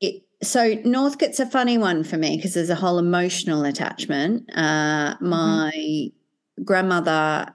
it, 0.00 0.22
so 0.42 0.74
Northcote's 0.84 1.40
a 1.40 1.46
funny 1.46 1.78
one 1.78 2.04
for 2.04 2.16
me 2.16 2.36
because 2.36 2.54
there's 2.54 2.70
a 2.70 2.74
whole 2.74 2.98
emotional 2.98 3.64
attachment. 3.64 4.50
Uh, 4.56 5.16
my 5.20 6.10
grandmother, 6.64 7.54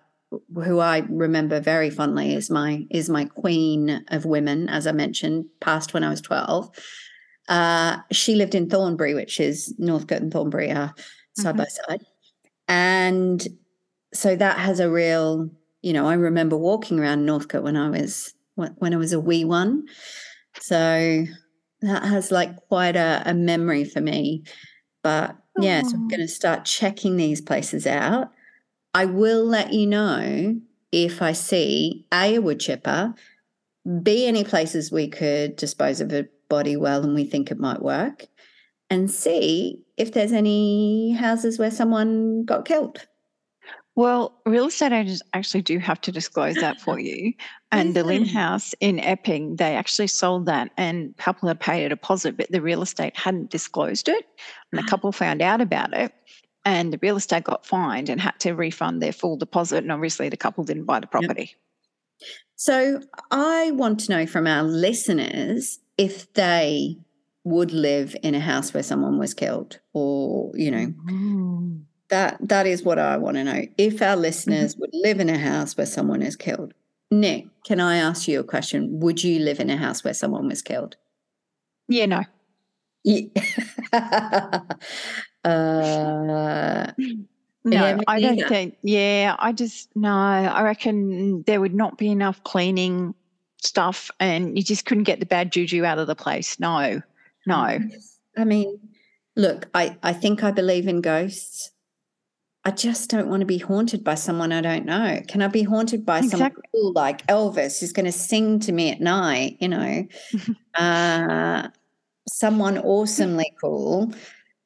who 0.54 0.80
I 0.80 1.00
remember 1.10 1.60
very 1.60 1.90
fondly, 1.90 2.34
is 2.34 2.50
my 2.50 2.86
is 2.90 3.10
my 3.10 3.26
queen 3.26 4.04
of 4.10 4.26
women, 4.26 4.70
as 4.70 4.88
I 4.88 4.92
mentioned, 4.92 5.46
passed 5.60 5.94
when 5.94 6.04
I 6.04 6.10
was 6.10 6.22
twelve. 6.22 6.70
Uh, 7.50 7.98
she 8.12 8.36
lived 8.36 8.56
in 8.56 8.70
Thornbury, 8.70 9.14
which 9.14 9.40
is 9.40 9.74
Northcote 9.78 10.22
and 10.22 10.32
Thornbury 10.32 10.72
are 10.72 10.94
side 11.38 11.58
by 11.58 11.66
side, 11.66 12.06
and 12.68 13.48
so 14.14 14.36
that 14.36 14.58
has 14.58 14.80
a 14.80 14.90
real, 14.90 15.50
you 15.82 15.94
know, 15.94 16.08
I 16.08 16.14
remember 16.14 16.58
walking 16.58 17.00
around 17.00 17.26
Northcote 17.26 17.64
when 17.64 17.78
I 17.78 17.90
was 17.90 18.34
when 18.56 18.74
when 18.78 18.94
I 18.94 18.98
was 18.98 19.14
a 19.14 19.20
wee 19.20 19.46
one, 19.46 19.86
so 20.60 21.26
that 21.82 22.04
has 22.04 22.32
like 22.32 22.56
quite 22.68 22.96
a, 22.96 23.24
a 23.26 23.34
memory 23.34 23.84
for 23.86 24.02
me. 24.02 24.44
But 25.04 25.36
yeah, 25.58 25.82
so 25.82 25.96
I'm 25.96 26.08
going 26.08 26.20
to 26.22 26.28
start 26.28 26.64
checking 26.66 27.18
these 27.18 27.42
places 27.42 27.88
out. 27.88 28.30
I 28.94 29.06
will 29.06 29.46
let 29.46 29.74
you 29.74 29.88
know 29.88 30.60
if 30.92 31.22
I 31.22 31.32
see 31.32 32.06
A, 32.14 32.36
a 32.36 32.42
wood 32.42 32.60
chipper, 32.60 33.14
B, 34.04 34.26
any 34.28 34.44
places 34.44 34.92
we 34.92 35.08
could 35.08 35.56
dispose 35.56 36.02
of 36.02 36.12
a 36.12 36.28
body 36.50 36.76
well 36.76 37.04
and 37.04 37.16
we 37.16 37.24
think 37.24 37.50
it 37.50 37.60
might 37.60 37.82
work, 37.82 38.28
and 38.90 39.10
see 39.10 39.82
if 39.98 40.12
there's 40.12 40.34
any 40.34 41.14
houses 41.14 41.58
where 41.58 41.72
someone 41.72 42.44
got 42.44 42.66
killed. 42.66 43.08
Well, 43.96 44.40
real 44.46 44.68
estate 44.68 44.94
agents 44.94 45.22
actually 45.34 45.62
do 45.64 45.78
have 45.80 46.00
to 46.02 46.12
disclose 46.12 46.56
that 46.56 46.80
for 46.82 47.00
you. 47.00 47.34
And 47.74 47.96
the 47.96 48.04
Lin 48.04 48.26
House 48.26 48.76
in 48.82 49.00
Epping, 49.00 49.56
they 49.56 49.78
actually 49.78 50.08
sold 50.08 50.46
that 50.48 50.72
and 50.76 51.16
a 51.18 51.22
couple 51.22 51.48
had 51.48 51.62
paid 51.62 51.86
a 51.86 51.90
deposit, 51.90 52.36
but 52.36 52.52
the 52.52 52.62
real 52.62 52.82
estate 52.82 53.16
hadn't 53.16 53.50
disclosed 53.50 54.10
it. 54.10 54.26
And 54.72 54.80
the 54.80 54.84
Ah. 54.84 54.88
couple 54.90 55.12
found 55.14 55.42
out 55.42 55.62
about 55.62 55.94
it 55.94 56.12
and 56.66 56.94
the 56.94 57.00
real 57.02 57.18
estate 57.18 57.44
got 57.44 57.66
fined 57.66 58.10
and 58.10 58.20
had 58.22 58.40
to 58.40 58.54
refund 58.54 59.02
their 59.02 59.12
full 59.14 59.38
deposit. 59.38 59.80
And 59.84 59.92
obviously 59.92 60.30
the 60.30 60.38
couple 60.38 60.64
didn't 60.64 60.86
buy 60.86 61.00
the 61.00 61.08
property. 61.08 61.56
So 62.56 63.02
I 63.32 63.72
want 63.72 64.00
to 64.02 64.12
know 64.12 64.26
from 64.28 64.46
our 64.48 64.64
listeners 64.64 65.80
if 65.98 66.32
they 66.34 66.98
would 67.44 67.72
live 67.72 68.16
in 68.22 68.36
a 68.36 68.40
house 68.40 68.74
where 68.74 68.84
someone 68.84 69.18
was 69.18 69.34
killed 69.34 69.80
or, 69.94 70.52
you 70.56 70.70
know, 70.70 70.94
Mm. 71.10 71.82
that 72.10 72.38
that 72.48 72.68
is 72.68 72.84
what 72.84 73.00
I 73.00 73.18
want 73.18 73.38
to 73.38 73.44
know. 73.44 73.64
If 73.80 74.02
our 74.04 74.16
listeners 74.16 74.76
would 74.78 74.92
live 74.94 75.20
in 75.20 75.30
a 75.30 75.40
house 75.40 75.76
where 75.76 75.88
someone 75.88 76.22
is 76.22 76.36
killed. 76.36 76.74
Nick, 77.10 77.48
can 77.66 77.80
I 77.80 77.98
ask 77.98 78.28
you 78.28 78.40
a 78.40 78.44
question? 78.44 79.00
Would 79.00 79.24
you 79.24 79.40
live 79.40 79.60
in 79.60 79.70
a 79.72 79.78
house 79.78 80.04
where 80.04 80.14
someone 80.14 80.48
was 80.48 80.62
killed? 80.62 80.96
Yeah, 81.88 82.06
no. 82.06 82.22
Ye- 83.04 83.32
uh, 83.94 84.60
No, 87.64 87.76
Yeah, 87.76 87.98
I 88.08 88.20
don't 88.20 88.36
neither. 88.38 88.48
think. 88.50 88.78
Yeah, 88.82 89.36
I 89.40 89.52
just 89.52 89.90
no. 89.96 90.10
I 90.10 90.62
reckon 90.64 91.44
there 91.44 91.62
would 91.62 91.76
not 91.76 91.98
be 91.98 92.08
enough 92.10 92.44
cleaning 92.44 93.14
stuff, 93.62 94.10
and 94.20 94.58
you 94.58 94.64
just 94.64 94.86
couldn't 94.86 95.04
get 95.04 95.20
the 95.20 95.26
bad 95.26 95.52
juju 95.52 95.84
out 95.86 96.00
of 96.00 96.08
the 96.08 96.16
place. 96.16 96.60
No, 96.60 97.02
no. 97.46 97.80
I 98.38 98.44
mean, 98.46 98.80
look, 99.36 99.68
I, 99.76 99.98
I 100.02 100.14
think 100.14 100.44
I 100.44 100.52
believe 100.52 100.88
in 100.88 101.02
ghosts. 101.02 101.70
I 102.64 102.70
just 102.72 103.10
don't 103.10 103.28
want 103.28 103.42
to 103.42 103.46
be 103.48 103.58
haunted 103.58 104.04
by 104.04 104.14
someone 104.16 104.52
I 104.52 104.62
don't 104.62 104.86
know. 104.86 105.20
Can 105.28 105.42
I 105.42 105.48
be 105.48 105.64
haunted 105.64 106.06
by 106.06 106.22
someone 106.22 106.48
Exactly. 106.52 106.64
cool 106.74 106.94
like 106.94 107.26
Elvis 107.28 107.80
who's 107.80 107.92
going 107.92 108.06
to 108.06 108.12
sing 108.12 108.60
to 108.62 108.72
me 108.72 108.92
at 108.92 109.02
night? 109.02 109.58
You 109.60 109.68
know, 109.70 110.08
uh, 110.76 111.68
someone 112.28 112.78
awesomely 112.78 113.52
cool. 113.62 114.14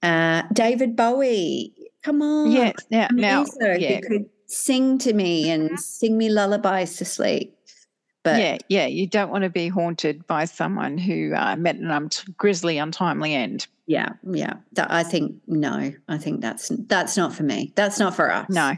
Uh, 0.03 0.43
David 0.53 0.95
Bowie, 0.97 1.73
come 2.05 2.21
on. 2.21 2.51
Yes. 2.51 2.75
Now, 2.91 3.07
now, 3.11 3.45
yeah, 3.59 3.99
could 4.01 4.29
sing 4.45 4.99
to 4.99 5.13
me 5.13 5.49
and 5.49 5.79
sing 5.79 6.17
me 6.17 6.29
lullabies 6.29 6.97
to 6.97 7.05
sleep. 7.05 7.57
But 8.23 8.39
yeah, 8.39 8.57
yeah. 8.69 8.85
You 8.85 9.07
don't 9.07 9.29
want 9.29 9.43
to 9.43 9.49
be 9.49 9.67
haunted 9.67 10.25
by 10.27 10.45
someone 10.45 10.97
who 10.97 11.33
uh, 11.35 11.55
met 11.55 11.75
an 11.75 11.91
um, 11.91 12.09
grisly, 12.37 12.77
untimely 12.77 13.33
end. 13.33 13.67
yeah, 13.87 14.09
yeah. 14.23 14.53
That, 14.73 14.91
I 14.91 15.03
think 15.03 15.35
no. 15.47 15.91
I 16.07 16.17
think 16.17 16.41
that's 16.41 16.71
that's 16.87 17.17
not 17.17 17.33
for 17.33 17.43
me. 17.43 17.73
That's 17.75 17.99
not 17.99 18.15
for 18.15 18.31
us. 18.31 18.49
No, 18.49 18.75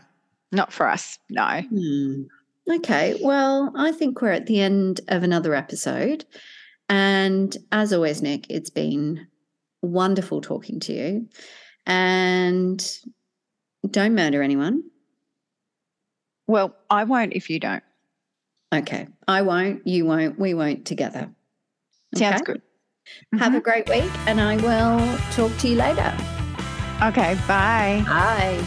not 0.52 0.74
for 0.74 0.88
us. 0.88 1.20
No. 1.30 1.62
Hmm. 1.62 2.24
Okay. 2.70 3.18
Well, 3.22 3.72
I 3.76 3.92
think 3.94 4.22
we're 4.22 4.32
at 4.32 4.48
the 4.48 4.60
end 4.60 5.00
of 5.08 5.24
another 5.24 5.54
episode. 5.56 6.26
And 6.90 7.56
as 7.72 7.94
always, 7.94 8.22
Nick, 8.22 8.48
it's 8.50 8.70
been 8.70 9.28
wonderful 9.82 10.42
talking 10.42 10.80
to 10.82 10.94
you. 10.94 11.30
And 11.86 12.86
don't 13.90 14.16
murder 14.16 14.42
anyone. 14.42 14.84
Well, 16.48 16.76
I 16.90 17.04
won't 17.04 17.34
if 17.34 17.50
you 17.50 17.60
don't. 17.60 17.84
Okay. 18.74 19.08
I 19.28 19.42
won't. 19.42 19.86
You 19.86 20.06
won't. 20.06 20.40
We 20.40 20.54
won't 20.54 20.86
together. 20.86 21.30
Sounds 22.16 22.42
Okay? 22.42 22.54
good. 22.54 22.62
Have 23.40 23.56
a 23.56 23.60
Mhm. 23.60 23.64
great 23.64 23.90
week. 23.90 24.12
And 24.28 24.40
I 24.42 24.56
will 24.58 25.18
talk 25.32 25.58
to 25.60 25.68
you 25.68 25.76
later. 25.76 26.14
Okay. 27.04 27.36
Bye. 27.48 28.04
Bye. 28.06 28.66